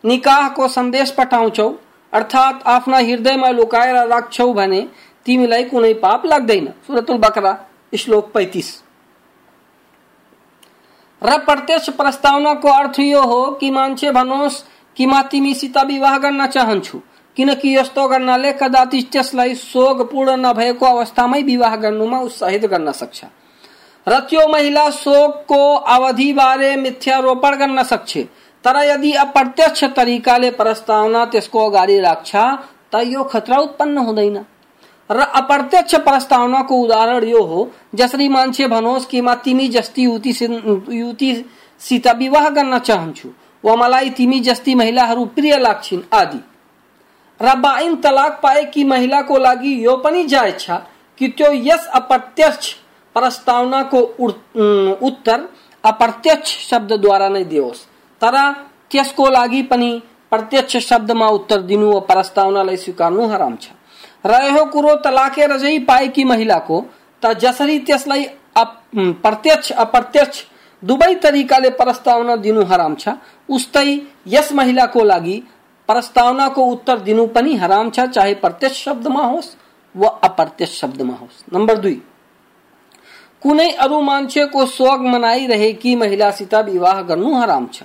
निकाहको 0.05 0.68
संदेश 0.71 1.11
पठाउँछौ 1.11 1.71
अर्थात 2.12 2.62
आफ्ना 2.66 2.98
हृदयमा 2.98 3.48
लुकाएर 3.51 4.07
राख्छौ 4.09 4.53
भने 4.53 4.81
तिमीलाई 5.27 5.64
कुनै 5.64 5.92
पाप 5.94 6.27
लाग्दैन। 6.27 6.66
सुरतुल 6.87 7.18
बकरा, 7.18 7.53
श्लोक 7.98 8.33
पैतिस। 8.33 8.68
र 11.22 11.38
प्रत्यक्ष 11.38 11.90
प्रस्तावनाको 11.90 12.68
अर्थ 12.68 12.98
यो 13.01 13.22
हो 13.22 13.44
कि 13.53 13.70
मान्छे 13.70 14.11
भनोस् 14.11 14.62
कि 14.96 15.07
म 15.07 15.20
तिमीसित 15.22 15.79
विवाह 15.79 16.18
गर्न 16.18 16.46
चाहन्छु, 16.46 16.98
किनकि 17.37 17.77
यस्तो 17.77 18.09
गर्नाले 18.09 18.53
कदाचित 18.53 19.11
त्यसलाई 19.12 19.55
शोकपूर्ण 19.55 20.37
नभएको 20.37 20.87
अवस्थामै 20.87 21.42
विवाह 21.42 21.77
गर्नुमा 21.77 22.18
उत्साहित 22.18 22.66
गर्न 22.66 22.92
सक्छ। 22.92 23.25
र 24.07 24.18
त्यो 24.20 24.46
महिला 24.48 24.88
शोकको 24.90 25.62
अवधिबारे 25.77 26.75
मिथ्यारोपण 26.77 27.57
गर्न 27.57 27.83
सक्छ। 27.83 28.18
तर 28.64 28.77
यदि 28.85 29.12
अप्रत्यक्ष 29.18 29.85
तरिकाले 29.96 30.51
प्रस्तावना 30.53 31.25
त्यसको 31.25 31.59
अगाडि 31.68 31.98
राख्छ 32.01 32.33
त 32.92 33.03
यो 33.07 33.22
खतरा 33.25 33.57
उत्पन्न 33.59 33.98
हुँदैन। 33.98 34.37
र 35.11 35.20
अप्रत्यक्ष 35.35 35.94
प्रस्तावनाको 36.05 36.77
उदाहरण 36.77 37.25
यो 37.25 37.42
हो, 37.42 37.70
जसरी 37.94 38.29
मान्छे 38.29 38.66
भनोस् 38.68 39.07
कि 39.07 39.20
म 39.20 39.35
तिमी 39.44 39.68
जस्ती 39.68 40.03
युति 40.03 40.33
युतिसित 40.92 42.07
विवाह 42.18 42.48
गर्न 42.51 42.79
चाहन्छु, 42.79 43.29
वा 43.64 43.75
मलाई 43.77 44.11
तिमी 44.11 44.40
जस्ती 44.40 44.75
महिलाहरू 44.75 45.25
प्रिय 45.37 45.57
लाग्छिन् 45.59 46.03
आदि। 46.14 46.40
र 47.40 47.55
बाइन 47.59 47.94
तलाक 47.96 48.40
पाएकी 48.42 48.85
महिलाको 48.85 49.38
लागि 49.38 49.72
यो 49.85 49.96
पनि 49.96 50.25
जायज़ 50.25 50.59
छ 50.59 50.70
कि 51.20 51.29
त्यो 51.29 51.53
यस 51.53 51.87
अप्रत्यक्ष 51.94 52.72
प्रस्तावनाको 53.16 54.01
उत्तर 55.03 55.48
अप्रत्यक्ष 55.85 56.57
शब्दद्वारा 56.68 57.29
नै 57.29 57.44
दियोस् 57.44 57.87
तर 58.22 58.37
त्यसको 58.90 59.28
लागि 59.30 59.62
पनि, 59.62 59.90
प्रत्यक्ष 60.30 60.76
शब्दमा 60.78 61.28
उत्तर 61.28 61.61
दिनु 61.62 61.92
वा 61.92 62.00
प्रस्तावनालाई 62.08 62.76
स्वीकार्नु 62.76 63.26
हराम 63.28 63.56
छ। 63.56 63.68
रहेको 64.26 64.64
कुरो 64.72 64.94
तलाके 65.04 65.46
रजै 65.46 65.78
पाएकी 65.88 66.24
महिलाको 66.24 66.80
त 67.22 67.32
जसरी 67.38 67.78
त्यसलाई 67.80 68.26
प्रत्यक्ष, 68.56 69.72
अप्रत्यक्ष 69.74 70.42
दुवै 70.82 71.14
तरिकाले 71.14 71.70
प्रस्तावना 71.72 72.37
दिनु 72.37 72.62
हराम 72.64 72.94
छ। 72.94 73.08
उस्तै 73.48 73.88
यस 74.26 74.52
महिलाको 74.52 75.04
लागि 75.04 75.37
प्रस्तावनाको 75.88 76.62
उत्तर 76.64 76.98
दिनु 77.00 77.26
पनि 77.26 77.54
हराम 77.56 77.90
छ, 77.90 78.00
चाहे 78.06 78.35
प्रत्यक्ष 78.35 78.85
शब्दमा 78.85 79.24
होस् 79.24 79.54
वा 79.94 80.08
अप्रत्यक्ष 80.24 80.80
शब्दमा 80.80 81.14
होस्। 81.14 81.44
नम्बर 81.52 81.76
दुई। 81.78 82.00
कुनै 83.42 83.70
अरू 83.76 84.00
मान्छेको 84.00 84.66
स्वग 84.66 85.00
मनाइरहेकी 85.06 85.94
महिलासित 85.96 86.54
विवाह 86.54 87.00
गर्नु 87.02 87.35
हराम 87.35 87.66
छ। 87.66 87.82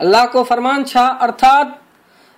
अल्लाह 0.00 0.26
को 0.26 0.42
फरमान 0.44 0.84
छ, 0.84 0.96
अर्थात 0.96 1.78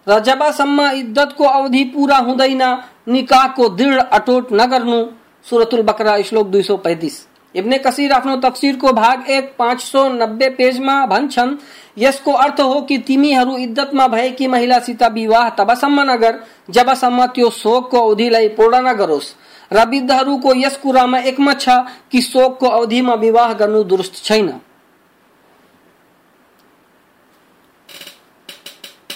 र 0.07 0.19
जबसम्म 0.21 0.91
इद्दतको 0.93 1.45
अवधि 1.47 1.85
पूरा 1.95 2.17
हुँदैन 2.19 2.63
निकाहको 3.09 3.69
दृढ 3.71 3.99
अटोट 3.99 4.53
नगर्नु 4.53 5.05
सुरतुल 5.47 5.83
बकरा, 5.83 6.21
श्लोक 6.23 6.47
दुई 6.47 6.63
सौ 6.63 6.77
पैंतिस। 6.79 7.27
इब्ने 7.55 7.79
कसीर 7.79 8.13
आफ्नो 8.13 8.37
तफसिरको 8.41 8.93
भाग 8.93 9.31
एक, 9.31 9.55
पाँच 9.59 9.81
सौ 9.81 10.09
नब्बे 10.11 10.49
पेजमा 10.51 10.95
भन्छन्, 11.07 11.57
यसको 11.99 12.33
अर्थ 12.35 12.61
हो 12.61 12.81
कि 12.81 12.99
तिमीहरू 13.01 13.57
इद्दतमा 13.59 14.07
भएकी 14.09 14.47
महिलासित 14.49 15.03
विवाह 15.13 15.49
तबसम्म 15.59 16.11
नगर 16.11 16.39
जबसम्म 16.71 17.27
त्यो 17.29 17.51
शोकको 17.53 18.01
अवधिलाई 18.01 18.49
पूर्ण 18.49 18.81
नगरोस् 18.89 19.35
र 19.71 19.85
वृद्धहरूको 19.87 20.55
यस 20.57 20.77
कुरामा 20.77 21.19
एकमत 21.21 21.61
छ 21.61 21.79
कि 22.13 22.21
शोकको 22.23 22.69
अवधिमा 22.71 23.15
विवाह 23.17 23.53
गर्नु 23.53 23.83
दुरुस्त 23.85 24.25
छैन। 24.25 24.53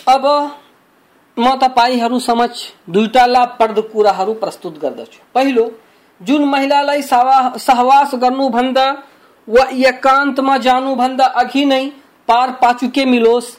अब 0.07 0.25
म 1.37 1.55
तपाईँहरू 1.57 2.19
समक्ष 2.19 2.61
दुईटा 2.91 3.25
लाभप्रद 3.27 3.79
कुराहरू 3.93 4.35
प्रस्तुत 4.35 4.79
गर्दछु। 4.79 5.19
पहिलो, 5.35 5.71
जुन 6.21 6.45
महिलालाई 6.45 7.03
सहवास 7.03 8.15
गर्नुभन्दा 8.15 8.87
वा 9.49 9.65
एकान्तमा 9.89 10.57
जानुभन्दा 10.59 11.25
अघि 11.43 11.65
नै 11.65 11.85
पार 12.29 12.51
पाचुके 12.63 13.05
मिलोस्, 13.05 13.51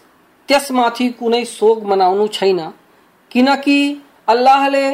त्यसमाथि 0.50 1.08
कुनै 1.10 1.44
शोक 1.48 1.84
मनाउनु 1.84 2.28
छैन। 2.28 2.60
किनकि 3.32 3.80
अल्लाहले 4.28 4.86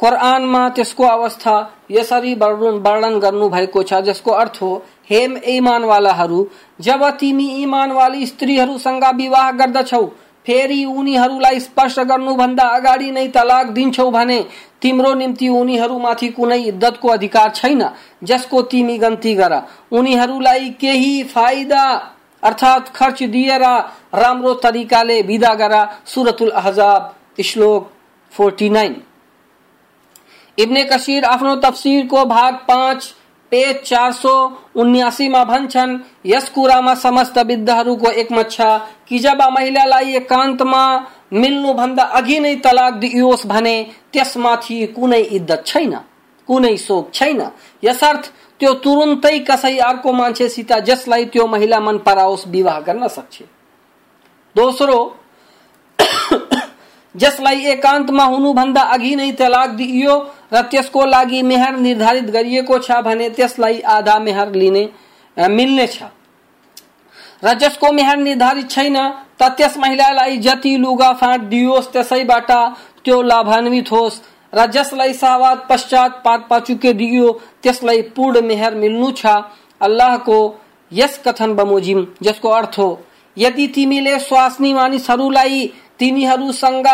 कुरानमा 0.00 0.68
त्यसको 0.68 1.04
अवस्था 1.06 1.54
यसरी 1.90 2.34
वर्णन 2.34 3.18
गर्नु 3.18 3.48
भएको 3.48 3.82
छ, 3.82 4.00
जसको 4.02 4.30
अर्थ 4.32 4.58
हो, 4.62 4.70
हेम 5.10 5.36
इमानवालाहरू 5.36 6.46
जब 6.80 7.08
तिमी 7.20 7.48
इमानवाली 7.62 8.26
स्त्रीहरूसँग 8.26 9.04
विवाह 9.16 9.50
गर्दछौ 9.52 10.04
फेरि 10.46 10.84
उनीहरूलाई 10.84 11.60
स्पर्श 11.60 11.98
गर्नुभन्दा 12.00 12.64
अगाडि 12.76 13.10
नै 13.10 13.26
तलाक 13.28 13.66
दिन्छौ 13.68 14.10
भने 14.10 14.38
तिम्रो 14.82 15.12
निम्ति 15.14 15.48
उनीहरूमाथि 15.48 16.28
कुनै 16.28 16.60
इद्दतको 16.62 17.08
अधिकार 17.08 17.50
छैन, 17.50 17.84
जसको 18.24 18.62
तिमी 18.62 18.98
गन्ती 18.98 19.34
गर। 19.34 19.52
उनीहरूलाई 19.92 20.70
केही 20.80 21.22
फाइदा 21.24 21.84
अर्थात 22.42 22.88
खर्च 22.88 23.22
दिएर 23.22 23.62
राम्रो 24.14 24.54
तरिकाले 24.54 25.20
विदा 25.22 25.54
गर। 25.54 25.74
सुरतुल 26.06 26.50
अहजाब, 26.50 27.14
श्लोक 27.44 27.90
49 28.32 28.94
इब्ने 30.58 30.82
कसीर 30.84 31.24
आफ्नो 31.24 31.54
तफसिरको 31.56 32.24
भाग 32.26 32.54
पाँच 32.68 33.14
उन्यासी 34.76 35.28
में 35.28 35.44
भन्छन् 35.44 35.98
यस 36.26 36.48
कुरामा 36.48 36.94
समस्त 36.94 37.38
विद्धहरूको 37.38 38.10
एकमत 38.10 38.50
छ 38.50 38.60
कि 39.08 39.18
जब 39.18 39.42
महिलालाई 39.52 40.14
एकान्तमा 40.14 40.84
मिल्नुभन्दा 41.32 42.02
अघि 42.02 42.40
नै 42.40 42.54
तलाक 42.56 42.94
दिइयोस् 42.94 43.46
भने 43.46 43.86
त्यसमाथि 44.12 44.86
कुनै 44.86 45.20
इद्दत 45.20 45.62
छैन, 45.66 45.96
कुनै 46.46 46.76
शोक 46.76 47.10
छैन। 47.14 47.50
यसर्थ, 47.84 48.32
त्यो 48.60 48.72
तुरुन्तै 48.74 49.38
कसै 49.38 49.78
अर्को 49.78 50.12
मान्छेसित 50.12 50.72
जसलाई 50.72 51.24
त्यो 51.24 51.46
महिला 51.46 51.80
मन 51.80 51.98
पराओस् 51.98 52.48
विवाह 52.48 52.80
गर्न 52.80 53.08
सक्छ। 53.08 53.42
दोस्रो, 54.56 55.16
जसलाई 57.16 57.64
एकान्तमा 57.66 58.24
हुनुभन्दा 58.24 58.80
अघि 58.80 59.16
नै 59.16 59.32
तलाक 59.32 59.70
दिइयो 59.70 60.14
र 60.52 60.62
त्यसको 60.62 61.04
लागि 61.06 61.42
मेहर 61.42 61.76
निर्धारित 61.78 62.24
गरिएको 62.30 62.78
छ 62.78 63.00
भने 63.02 63.28
त्यसलाई 63.30 63.80
आधा 63.90 64.18
मेहर 64.18 64.52
लिने 64.54 64.88
मिल्ने 65.36 65.86
छ। 65.86 66.02
र 67.44 67.54
जसको 67.58 67.92
मेहर 67.92 68.16
निर्धारित 68.18 68.70
छैन 68.70 68.96
त 69.40 69.48
त्यस 69.56 69.76
महिलालाई 69.78 70.36
जति 70.38 70.76
लुगा 70.78 71.12
फाँट 71.12 71.40
दियोस् 71.50 71.92
त्यसैबाट 71.92 72.50
त्यो 73.04 73.22
लाभान्वित 73.22 73.92
होस्। 73.92 74.20
र 74.52 74.66
जसलाई 74.68 75.12
सावाद 75.14 75.66
पश्चात 75.70 76.20
पात 76.24 76.46
पाचुके 76.50 76.92
दियो 76.92 77.30
त्यसलाई 77.62 78.02
पूर्ण 78.16 78.40
मेहर 78.46 78.74
मिल्नु 78.74 79.10
छ। 79.12 79.26
अल्लाहको 79.80 80.38
यस 80.92 81.18
कथन 81.24 81.54
बमोजिम, 81.54 82.06
जसको 82.22 82.48
अर्थ 82.50 82.78
हो, 82.78 83.00
यदि 83.36 83.66
तिमीले 83.66 84.18
स्वास्नी 84.20 84.72
मानिसहरूलाई 84.74 85.66
तिमीहरूसँग 85.98 86.86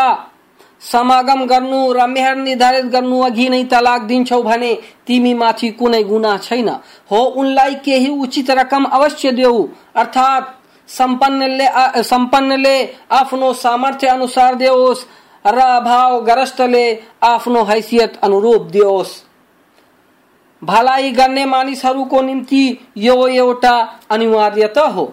समागम 0.82 1.44
गर्नु 1.46 1.92
र 1.92 2.06
मेहर 2.06 2.36
निर्धारित 2.36 2.84
गर्नु, 2.84 3.20
अघि 3.20 3.48
नै 3.48 3.62
तलाक 3.64 4.02
दिन्छौ 4.02 4.42
भने 4.42 4.72
तिमी 5.06 5.34
माथि 5.34 5.70
कुनै 5.70 6.02
गुना 6.02 6.36
छैन। 6.38 6.68
हो, 7.10 7.18
उनलाई 7.18 7.74
केही 7.84 8.08
उचित 8.08 8.50
रकम 8.50 8.84
अवश्य 8.84 9.32
देऊ। 9.32 9.68
अर्थात् 9.96 10.56
सम्पन्नले 10.88 11.66
सम्पन्नले 12.02 12.76
आफ्नो 13.12 13.52
सामर्थ्य 13.54 14.06
अनुसार 14.08 14.54
देओस् 14.54 15.04
र 15.44 15.58
अभावग्रस्तले 15.58 16.84
आफ्नो 17.22 17.62
हैसियत 17.64 18.18
अनुरूप 18.22 18.62
दियोस् 18.70 19.22
भलाइ 20.62 21.10
गर्ने 21.10 21.44
मानिसहरूको 21.46 22.22
निम्ति 22.22 22.64
यो 22.96 23.26
एउटा 23.26 23.74
अनिवार्यता 24.10 24.86
हो। 24.86 25.04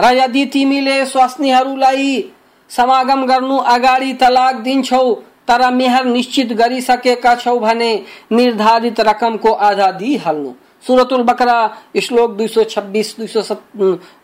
र 0.00 0.14
यदि 0.14 0.44
तिमीले 0.46 1.04
स्वास्नीहरूलाई 1.06 2.32
समागम 2.76 3.26
गर्नु 3.26 3.56
अगाडि 3.56 4.12
तलाक 4.12 4.54
दिन्छौ, 4.54 5.14
तर 5.48 5.70
मेहर 5.70 6.04
निश्चित 6.04 6.52
गरिसकेका 6.52 7.34
छौ 7.34 7.58
भने 7.58 8.02
निर्धारित 8.32 9.00
रकमको 9.00 9.52
आधा 9.52 9.90
दिइहाल्नु। 9.90 10.52
सुरतुल 10.86 11.22
बकरा, 11.22 11.76
श्लोक 12.02 12.30
दुई 12.30 12.48
सौ 12.48 12.64
छब्बिस, 12.64 13.16
दुई 13.16 13.26
सौ 13.26 13.56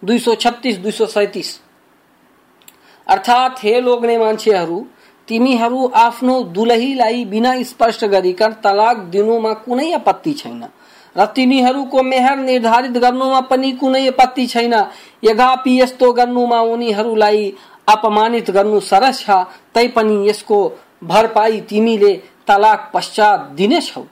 दुई 0.04 0.18
सौ 0.18 0.34
छत्तिस, 0.34 0.76
दुई 0.76 0.92
सौ 0.92 1.06
सैतिस। 1.06 1.60
अर्थात्, 3.08 3.58
हे 3.62 3.80
लोग्ने 3.80 4.18
मान्छेहरू, 4.18 4.86
तिमीहरू 5.28 5.92
आफ्नो 5.94 6.42
दुलहीलाई 6.42 7.24
बिना 7.24 7.62
स्पष्ट 7.62 8.04
गरिकन 8.04 8.52
तलाक 8.52 8.96
दिनुमा 8.96 9.52
कुनै 9.52 9.92
आपत्ति 9.92 10.32
छैन 10.32 10.64
र 11.16 11.26
तिनीहरूको 11.26 12.02
मेहर 12.02 12.36
निर्धारित 12.36 12.92
गर्नुमा 12.92 13.40
पनि 13.40 13.72
कुनै 13.72 14.08
आपत्ति 14.08 14.46
छैन। 14.46 14.74
यद्यपि 15.24 15.80
यस्तो 15.82 16.12
गर्नुमा 16.12 16.60
उनीहरूलाई 16.60 17.54
अपमानित 17.90 18.50
गर्नु 18.50 18.80
सरस 18.82 19.20
छ, 19.20 19.30
तैपनि 19.74 20.28
यसको 20.28 20.58
भरपाई 21.04 21.60
तिमीले 21.60 22.12
तलाक 22.46 22.90
पश्चात 22.94 23.40
दिनेछौ। 23.56 24.04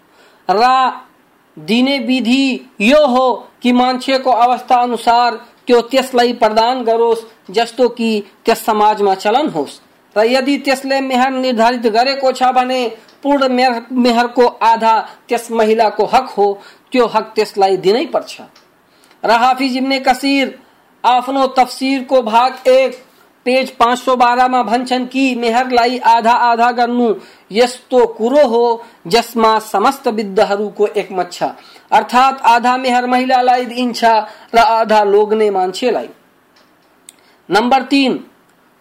र 0.48 0.64
दिने 1.56 1.98
विधि 2.00 2.44
यो 2.80 3.06
हो 3.06 3.26
कि 3.62 3.72
मान्छेको 3.72 4.30
अवस्था 4.30 4.76
अनुसार 4.76 5.34
त्यो 5.66 5.80
त्यसलाई 5.82 6.32
प्रदान 6.32 6.82
गरोस्, 6.84 7.24
जस्तो 7.50 7.88
कि 7.88 8.10
त्यस 8.44 8.64
समाजमा 8.64 9.14
चलन 9.16 9.48
होस्। 9.48 9.80
र 10.16 10.24
यदि 10.26 10.56
त्यसले 10.58 11.00
मेहर 11.00 11.30
निर्धारित 11.32 11.86
गरेको 11.88 12.32
छ 12.32 12.42
भने 12.54 12.80
पूर्ण 13.22 13.48
मेहरको 13.92 14.46
आधा 14.46 14.94
त्यस 15.28 15.50
महिलाको 15.52 16.04
हक 16.04 16.28
हो, 16.28 16.46
त्यो 16.92 17.06
हक 17.06 17.32
त्यसलाई 17.34 17.76
दिनै 17.76 18.04
पर्छ। 18.06 18.40
र 19.22 19.30
हाफिज 19.32 19.76
इब्ने 19.76 19.98
कसीर 20.00 20.58
आफ्नो 21.04 21.46
तफसिरको 21.58 22.22
भाग 22.22 22.68
एक 22.68 22.96
पेज 23.48 23.70
पाँच 23.70 23.98
सौ 23.98 24.16
बाह्रमा 24.16 24.62
की 25.06 25.34
मेहर 25.34 25.70
लाई 25.70 25.98
आधा 26.06 26.32
आधा 26.44 26.70
गर्नु 26.72 27.14
यस्तो 27.52 28.06
कुरो 28.14 28.46
हो 28.46 28.64
जसमा 29.06 29.58
समस्त 29.58 30.08
विद्धहरूको 30.08 30.86
एक 30.86 31.12
मच्छा। 31.12 31.54
अर्थात् 31.90 32.42
आधा 32.46 32.76
मेहर 32.76 33.06
महिलालाई 33.06 33.64
दिइन्छ 33.64 34.04
र 34.54 34.58
आधा 34.58 35.02
लोग्ने 35.04 35.50
मान्छेलाई 35.50 36.08
नम्बर 37.48 37.82
तीन, 37.82 38.18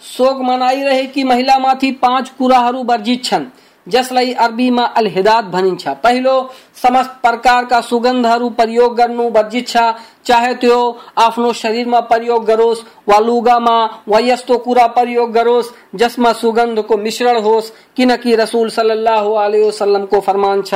शोक 0.01 0.41
मनाइरहेकी 0.41 1.23
महिलामाथि 1.23 1.91
पाँच 2.01 2.29
कुराहरू 2.29 2.83
वर्जित 2.83 3.23
छन्। 3.23 3.45
जसलाई 3.87 4.33
अरबीमा 4.35 4.83
अलहिदात 4.97 5.45
भनिन्छ। 5.45 5.87
पहिलो, 6.03 6.35
समस्त 6.75 7.11
प्रकारका 7.21 7.81
सुगन्धहरू 7.81 8.49
प्रयोग 8.49 8.95
गर्नु 8.95 9.29
वर्जित 9.29 9.67
छ। 9.67 9.77
चाहे 10.25 10.53
त्यो 10.55 10.77
आफ्नो 11.17 11.51
शरीरमा 11.53 11.99
प्रयोग 11.99 12.45
गरोस्, 12.45 12.83
वा 13.07 13.19
लुगामा, 13.19 13.77
वा 14.07 14.19
यस्तो 14.19 14.57
कुरा 14.57 14.87
प्रयोग 14.87 15.31
गरोस्, 15.31 15.71
जसमा 15.95 16.33
सुगन्धको 16.33 16.97
मिश्रण 16.97 17.41
होस्, 17.41 17.71
किनकि 17.95 18.35
रसुल 18.35 18.69
सल्लाह 18.69 19.23
वसल्लमको 19.23 20.19
फरमान 20.19 20.61
छ, 20.61 20.73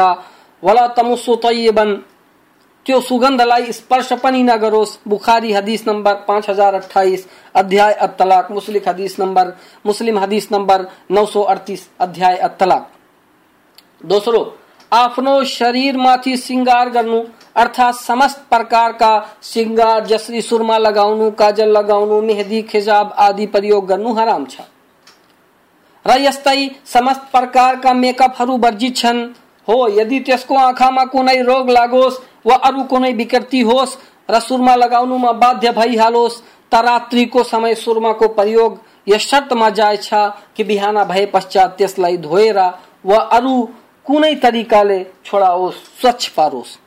वला 0.63 0.87
तमुसु 0.87 1.35
तय्यबन 1.35 2.01
त्यो 2.85 2.99
सुगन्धलाई 3.01 3.71
स्पर्श 3.71 4.11
पनि 4.13 4.41
नगरोस्। 4.43 4.97
बुखारी 5.07 5.51
हदीस 5.53 5.87
नम्बर 5.87 6.13
पाँच 6.27 6.49
हज़ार 6.49 6.75
अठाइस 6.75 7.27
अध्याय 7.55 7.93
अतलाक 7.93 8.51
मुस्लिम 8.51 8.81
हदीस 8.87 9.19
नम्बर, 9.19 9.53
मुस्लिम 9.85 10.19
हदीस 10.19 10.47
नम्बर 10.51 10.87
नौ 11.11 11.25
सौ 11.25 11.41
अडतिस, 11.43 11.87
अध्याय 11.99 12.37
अतलाक 12.37 12.89
दोस्रो 14.05 14.39
आफ्नो 14.91 15.43
शरीरमाथि 15.43 16.35
श्रृङ्गार 16.37 16.89
गर्नु 16.89 17.21
अर्थात् 17.55 17.95
समस्त 17.95 18.37
प्रकारका 18.49 19.09
श्रृङ्गार 19.43 20.05
जसरी 20.05 20.41
सुरमा 20.41 20.77
लगाउनु 20.77 21.29
काजल 21.31 21.69
लगाउनु 21.69 22.21
मेहदी, 22.21 22.61
खिजाब 22.61 23.13
आदि 23.17 23.45
प्रयोग 23.45 23.85
गर्नु 23.87 24.13
हराम 24.13 24.45
छ। 24.45 24.61
र 26.05 26.17
यस्तै 26.19 26.69
समस्त 26.85 27.21
प्रकारका 27.31 27.93
मेकअपहरू 27.93 28.57
वर्जित 28.57 28.95
छन्। 28.95 29.19
हो, 29.67 29.87
यदि 29.89 30.19
त्यसको 30.19 30.55
आँखामा 30.57 31.03
कुनै 31.05 31.41
रोग 31.41 31.69
लागोस् 31.69 32.19
वा 32.45 32.55
अरू 32.55 32.83
कुनै 32.83 33.11
विकृति 33.13 33.61
होस्, 33.61 33.97
र 34.29 34.39
सुरमा 34.39 34.75
लगाउनुमा 34.75 35.31
बाध्य 35.33 35.71
भइहालोस्, 35.71 36.41
त 36.71 36.75
रात्रिको 36.75 37.43
समय 37.43 37.75
सुरमाको 37.75 38.27
प्रयोग 38.27 38.79
यस 39.07 39.27
शर्तमा 39.27 39.69
जायज़ 39.69 40.01
छ 40.01 40.13
कि 40.55 40.63
बिहान 40.63 41.03
भए 41.03 41.25
पश्चात 41.25 41.77
त्यसलाई 41.77 42.17
धोएर 42.17 42.59
वा 43.05 43.17
अरू 43.37 43.53
कुनै 44.05 44.35
तरिकाले 44.35 44.99
छोडाओस्, 45.25 45.75
स्वच्छ 46.01 46.27
पारोस्। 46.27 46.77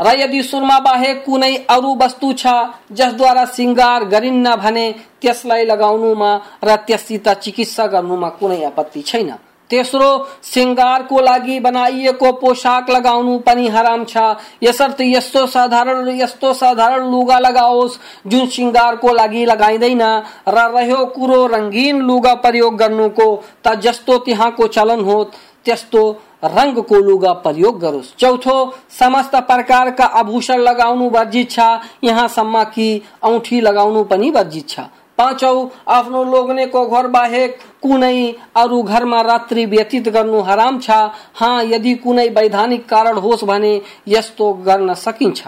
र 0.00 0.06
यदि 0.20 0.42
सुरमा 0.42 0.78
बाहेक 0.78 1.24
कुनै 1.24 1.54
अरू 1.70 1.94
वस्तु 1.94 2.32
छ, 2.32 2.46
जसद्वारा 2.92 3.44
सिङ्गार 3.44 4.04
गरिन्न 4.04 4.56
भने, 4.56 4.86
त्यसलाई 5.20 5.64
लगाउनुमा 5.64 6.30
र 6.64 6.76
त्यससित 6.76 7.28
चिकित्सा 7.28 7.86
गर्नुमा 7.86 8.28
कुनै 8.28 8.64
आपत्ति 8.64 9.02
छैन। 9.02 9.30
तेस्रो 9.70 10.10
सिङ्गारको 10.42 11.20
लागि 11.20 11.58
बनाइएको 11.60 12.32
पोसाक 12.32 12.90
लगाउनु 12.90 13.38
पनि 13.38 13.68
हराम 13.68 14.04
छ। 14.04 14.16
यसर्थ 14.62 15.00
यस्तो 15.00 15.46
साधारण 15.46 16.08
यस्तो 16.08 16.52
साधारण 16.52 17.10
लुगा 17.10 17.38
लगाओस्, 17.38 17.98
जुन 18.26 18.46
सिङ्गारको 18.46 19.12
लागि 19.12 19.44
लगाइँदैन 19.44 20.02
र 20.48 20.58
रह्यो 20.70 21.04
कुरो 21.06 21.46
रङ्गीन 21.46 22.02
लुगा 22.02 22.34
प्रयोग 22.34 22.76
गर्नुको 22.76 23.28
त 23.64 23.74
जस्तो 23.80 24.18
त्यहाँको 24.18 24.66
चलन 24.66 25.00
हो 25.00 25.18
त्यस्तो 25.66 26.02
रङको 26.44 26.96
लुगा 27.00 27.32
प्रयोग 27.44 27.78
गरोस्। 27.80 28.14
चौथो, 28.16 28.56
समस्त 28.90 29.34
प्रकारका 29.36 30.04
आभूषण 30.04 30.60
लगाउनु 30.60 31.08
वर्जित 31.10 31.50
छ। 31.50 31.58
यहाँसम्म 32.04 32.62
कि 32.64 33.02
औठी 33.22 33.60
लगाउनु 33.60 34.04
पनि 34.04 34.30
वर्जित 34.30 34.68
छ। 34.68 34.80
पाँचौ, 35.18 35.68
आफ्नो 35.88 36.22
लोग्नेको 36.24 36.84
घर 36.86 37.06
बाहेक 37.08 37.58
कुनै 37.82 38.34
अरू 38.56 38.82
घरमा 38.82 39.20
रात्रि 39.20 39.64
व्यतीत 39.66 40.08
गर्नु 40.08 40.40
हराम 40.40 40.78
छ। 40.78 40.90
हाँ 41.34 41.64
यदि 41.64 41.94
कुनै 41.94 42.28
वैधानिक 42.28 42.88
कारण 42.88 43.18
होस् 43.18 43.44
भने 43.44 43.80
यस्तो 44.08 44.52
गर्न 44.66 44.94
सकिन्छ। 44.94 45.46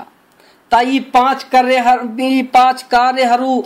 त 0.72 0.80
यी 0.84 1.00
पाँच 1.12 1.42
कार्यहरू 1.52 2.08
यी 2.20 2.42
पाँच 2.54 2.82
कार्यहरू 2.82 3.62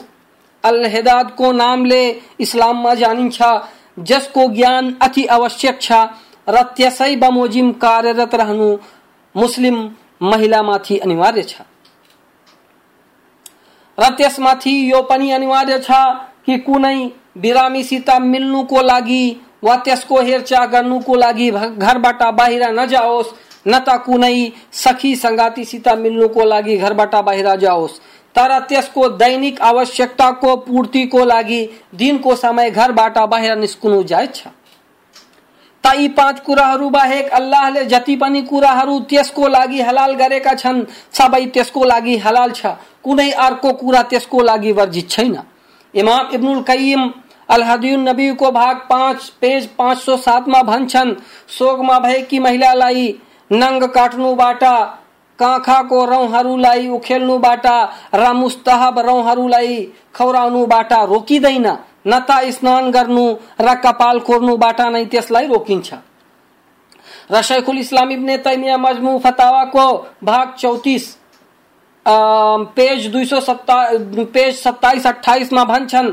अलहिदात 0.65 1.35
को 1.37 1.53
नाम 1.53 1.85
ले 1.85 2.03
इस्लाम 2.41 2.85
में 2.85 2.95
जानी 2.95 3.29
छा 3.31 3.51
जसको 3.99 4.49
ज्ञान 4.49 4.97
अति 5.03 5.25
आवश्यक 5.29 5.81
छा। 5.81 6.03
र 6.47 6.63
त्यसै 6.77 7.15
बमोजिम 7.17 7.73
कार्यरत 7.83 8.35
रहनु 8.35 8.69
मुस्लिम 9.35 9.77
महिला 10.23 10.63
माथि 10.63 10.97
अनिवार्य 10.99 11.43
छ। 11.43 11.55
र 13.99 14.09
त्यसमाथि 14.19 14.75
यो 14.91 15.03
पनि 15.03 15.31
अनिवार्य 15.31 15.79
छ 15.79 15.91
कि 16.47 16.59
कुनै 16.59 16.99
बिरामीसित 17.39 18.11
मिल्नुको 18.23 18.83
लागि 18.83 19.25
वा 19.65 19.77
त्यसको 19.77 20.21
हेरचाह 20.21 20.65
गर्नुको 20.67 21.15
लागि 21.17 21.51
घरबाट 21.51 22.23
बाहिर 22.39 22.63
नजाओस्, 22.71 23.29
न 23.69 23.79
त 23.79 23.89
कुनै 24.07 24.53
सखी 24.75 25.15
सङ्गातीसित 25.17 25.89
मिल्नुको 25.99 26.45
लागि 26.45 26.77
घरबाट 26.77 27.15
बाहिर 27.25 27.55
जाओस्। 27.57 28.01
तर 28.37 28.59
त्यसको 28.69 29.09
दैनिक 29.21 29.61
आवश्यकताको 29.63 30.57
पूर्तिको 30.67 31.25
लागि 31.25 31.61
दिनको 31.95 32.35
समय 32.37 32.71
घरबाट 32.71 33.19
बाहिर 33.31 33.57
निस्कनु 33.57 34.03
जायज़ 34.03 34.31
छ। 34.33 34.47
त 35.85 35.95
यी 35.97 36.09
पाँच 36.09 36.41
कुराहरू 36.41 36.89
बाहेक 36.91 37.31
अल्लाहले 37.33 37.85
जति 37.85 38.17
पनि 38.17 38.43
कुराहरू 38.43 38.99
त्यसको 39.11 39.49
लागि 39.49 39.81
हलाल 39.81 40.13
गरेका 40.15 40.55
छन्, 40.55 40.85
सबै 41.13 41.45
त्यसको 41.47 41.85
लागि 41.85 42.17
हलाल 42.17 42.51
छ। 42.53 42.67
कुनै 43.03 43.31
अर्को 43.31 43.73
कुरा 43.73 44.03
त्यसको 44.03 44.43
लागि 44.43 44.73
वर्जित 44.73 45.11
छैन। 45.11 45.37
इमाम 45.95 46.29
इब्नुल 46.35 46.63
कयीम 46.63 47.11
अल 47.49 47.63
हदीन 47.63 48.09
नबी 48.09 48.31
को 48.35 48.51
भाग 48.51 48.77
पाँच, 48.91 49.29
पेज 49.41 49.67
पाँच 49.79 49.99
सौ 49.99 50.17
सात 50.17 50.49
में 50.49 50.63
भन्छन्, 50.67 51.15
सोगमा 51.49 51.99
भएकी 51.99 52.39
महिलालाई 52.39 53.07
नङ्ग 53.51 53.85
काट्नुबाट 53.85 54.65
काँखाको 55.39 56.05
रौँहरूलाई 56.05 56.89
उखेल्नुबाट 56.89 57.67
र 58.15 58.33
मुस्तहब 58.33 58.99
रौँहरूलाई 58.99 59.77
खौराउनुबाट 60.15 60.93
रोकिँदैन। 60.93 61.67
न 62.07 62.19
त 62.21 62.31
स्नान 62.51 62.91
गर्नु 62.91 63.27
र 63.61 63.75
कपाल 63.85 64.19
कोर्नुबाट 64.21 64.81
नै 64.93 65.05
त्यसलाई 65.07 65.47
रोकिन्छ। 65.47 65.95
र 67.31 67.43
शैखुल 67.43 67.79
इस्लाम 67.79 68.11
इब्ने 68.13 68.37
तैमिया 68.39 68.77
मजमु 68.77 69.19
फतावाको 69.19 69.87
भाग 70.25 70.55
चौतिस 70.59 71.05
पेज 72.77 73.07
दुई 73.07 73.25
सौ 73.25 73.41
सत्ता, 73.41 73.77
पेज 74.27 74.55
सत्ताइस 74.57 75.07
अठाइसमा 75.07 75.65
भन्छन्, 75.65 76.11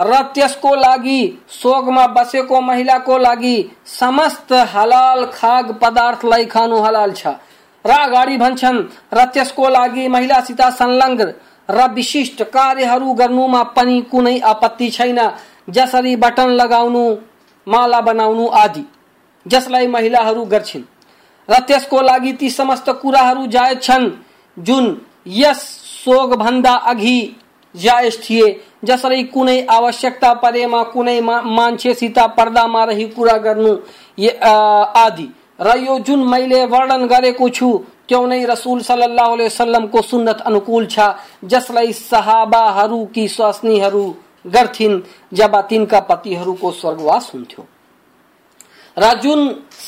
र 0.00 0.22
त्यसको 0.34 0.74
लागि, 0.74 1.20
सोगमा 1.50 2.06
बसेको 2.16 2.60
महिलाको 2.60 3.18
लागि 3.18 3.56
समस्त 3.86 4.52
हलाल 4.72 5.24
खाग 5.34 5.72
पदार्थलाई 5.82 6.44
खानु 6.46 6.78
हलाल 6.80 7.12
छ। 7.12 7.26
र 7.84 7.90
अगाडि 7.90 8.36
भन्छन्, 8.36 8.78
र 9.12 9.24
त्यसको 9.34 9.68
लागि 9.68 10.08
महिलासित 10.08 10.60
संलग्न 10.80 11.32
र 11.68 11.86
विशिष्ट 11.92 12.42
कार्यहरू 12.42 13.12
गर्नुमा 13.12 13.62
पनि 13.76 14.00
कुनै 14.10 14.38
आपत्ति 14.44 14.90
छैन। 14.90 15.20
जसरी 15.70 16.16
बटन 16.16 16.48
लगाउनु, 16.52 17.04
माला 17.66 18.00
बनाउनु 18.00 18.46
आदि, 18.54 18.84
जसलाई 19.46 19.86
महिलाहरू 19.86 20.44
गर्छिन्। 20.44 20.84
र 21.48 21.58
त्यसको 21.60 22.00
लागि 22.02 22.32
ती 22.32 22.50
समस्त 22.50 22.90
कुराहरू 23.02 23.46
जायज़ 23.46 23.78
छन्, 23.78 24.10
जुन 24.56 24.84
यस 25.26 25.60
सोग 26.04 26.34
भन्दा 26.34 26.74
अघि 26.86 27.36
जायज़ 27.74 28.18
थिए, 28.20 28.46
जसरी 28.84 29.22
कुनै 29.24 29.60
आवश्यकता 29.70 30.32
परेमा 30.34 30.82
कुनै 30.82 31.20
मान्छेसित 31.20 32.18
पर्दामा 32.36 32.84
रही 32.84 33.06
कुरा 33.08 33.36
गर्नु 33.38 33.72
आदि। 34.96 35.28
र 35.60 35.76
यो 35.78 35.98
जुन 35.98 36.24
मैले 36.28 36.64
वर्णन 36.66 37.06
गरेको 37.06 37.48
छु 37.48 37.68
त्यो 38.08 38.26
नै 38.26 38.44
रसुल 38.44 38.80
सल्लाह 38.80 39.28
वसल्लमको 39.34 40.02
सुन्नत 40.02 40.40
अनुकूल 40.40 40.86
छ? 40.86 40.98
जसलाई 41.44 41.92
सहाबाहरूकी 41.92 43.28
स्वास्नीहरू 43.28 44.04
गर्थिन् 44.46 45.00
जब 45.32 45.60
तिनका 45.60 46.00
पतिहरूको 46.00 46.70
स्वर्गवास 46.72 47.30
हुन्थ्यो। 47.34 47.66
र 48.96 49.12
जुन 49.20 49.40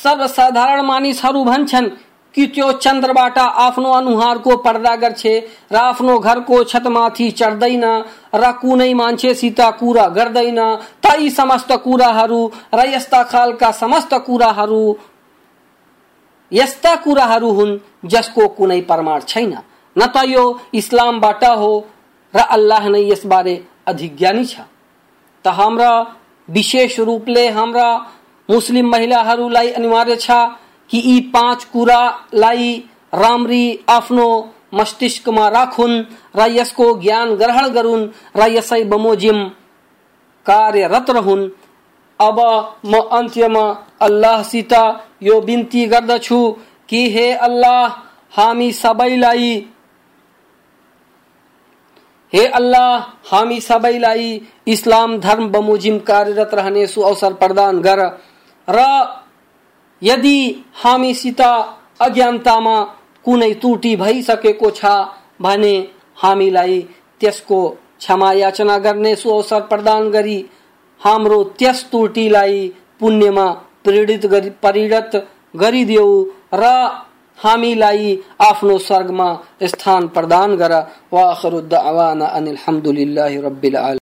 सर्वसाधारण 0.03 0.81
मानिसहरू 0.81 1.43
भन्छन्, 1.43 1.89
कि 2.35 2.45
त्यो 2.47 2.71
चन्द्रबाट 2.71 3.37
आफ्नो 3.37 3.91
अनुहारको 3.91 4.55
पर्दा 4.57 4.95
गर्छ 4.95 5.25
र 5.71 5.75
आफ्नो 5.75 6.17
घरको 6.19 6.63
छतमाथि 6.63 7.31
चढ्दैन, 7.31 7.85
र 8.35 8.51
कुनै 8.51 8.93
मान्छेसित 8.93 9.61
कुरा 9.79 10.07
गर्दैन, 10.07 10.59
त 11.03 11.19
यी 11.19 11.29
समस्त 11.29 11.71
कुराहरू, 11.71 12.51
र 12.73 12.79
यस्ता 12.87 13.23
खालका 13.23 13.71
समस्त 13.71 14.13
कुराहरू 14.13 14.83
यस्ता 16.51 16.95
कुराहरू 16.95 17.49
हुन् 17.51 17.77
जसको 18.05 18.47
कुनै 18.57 18.79
प्रमाण 18.81 19.19
छैन। 19.27 19.53
न 19.95 20.01
त 20.05 20.17
यो 20.27 20.43
इस्लामबाट 20.73 21.43
हो 21.61 21.71
र 22.33 22.39
अल्लाह 22.55 22.87
नै 22.89 23.01
यसबारे 23.09 23.55
अधिज्ञानी 23.87 24.45
छ। 24.45 24.55
त 25.45 25.47
हाम्रा 25.59 25.91
विशेष 26.49 26.99
रूपले 26.99 27.47
हाम्रा 27.49 27.87
मुस्लिम 28.49 28.87
महिलाहरूलाई 28.89 29.69
अनिवार्य 29.71 30.15
छ 30.15 30.31
कि 30.89 30.97
यी 31.05 31.19
पाँच 31.33 31.63
कुरालाई 31.73 32.71
राम्री 33.13 33.65
आफ्नो 33.89 34.27
मस्तिष्कमा 34.73 35.47
राखुन् 35.49 36.03
र 36.35 36.47
यसको 36.51 36.85
ज्ञान 37.01 37.35
ग्रहण 37.35 37.67
गरून् 37.73 38.09
र 38.35 38.47
यसै 38.49 38.83
बमोजिम 38.91 39.37
कार्यरत 40.45 41.09
रहन्। 41.09 41.49
अब 42.19 42.39
म 42.85 42.99
अन्त्यमा 43.17 43.65
अल्लाहसित 44.01 44.73
यो 45.21 45.39
बिन्ती 45.41 45.85
गर्दछु 45.85 46.39
कि 46.89 47.09
हे 47.09 47.31
अल्लाह, 47.33 47.87
हामी 48.31 48.71
सबैलाई, 48.73 49.53
हे 52.33 52.45
अल्लाह, 52.47 52.99
हामी 53.31 53.59
सबैलाई 53.61 54.41
इस्लाम 54.67 55.17
धर्म 55.19 55.49
बमोजिम 55.49 55.97
कार्यरत 55.99 56.53
रहने 56.53 56.85
सु 56.87 57.01
अवसर 57.01 57.33
प्रदान 57.33 57.81
गर। 57.81 57.99
र 58.67 58.85
यदि 60.01 60.65
हामीसित 60.83 61.41
अज्ञानतामा 62.01 62.81
कुनै 63.25 63.53
त्रुटि 63.53 63.95
भइसकेको 63.95 64.69
छ 64.71 64.85
भने 65.41 65.75
हामीलाई 66.17 66.79
त्यसको 67.21 67.59
क्षमा 67.69 68.31
याचना 68.33 68.77
गर्ने 68.77 69.15
सु 69.15 69.29
अवसर 69.29 69.61
प्रदान 69.61 70.09
गरी 70.09 70.37
हाम्रो 71.01 71.43
त्यस 71.59 71.83
त्रुटिलाई 71.91 72.67
पुण्यमा 72.99 73.47
प्रेरित 73.85 74.25
गरी 74.25 74.49
परिणत 74.63 75.15
गरिदेऊ 75.55 76.09
र 76.53 76.65
हामीलाई 77.39 78.17
आफ्नो 78.41 78.77
स्वर्गमा 78.77 79.27
स्थान 79.63 80.07
प्रदान 80.07 80.55
गर। 80.55 80.73
वा 81.13 81.23
अनिल 82.27 82.57
हमदुलिल्लाहि 82.65 83.37
रब्बिल 83.37 83.75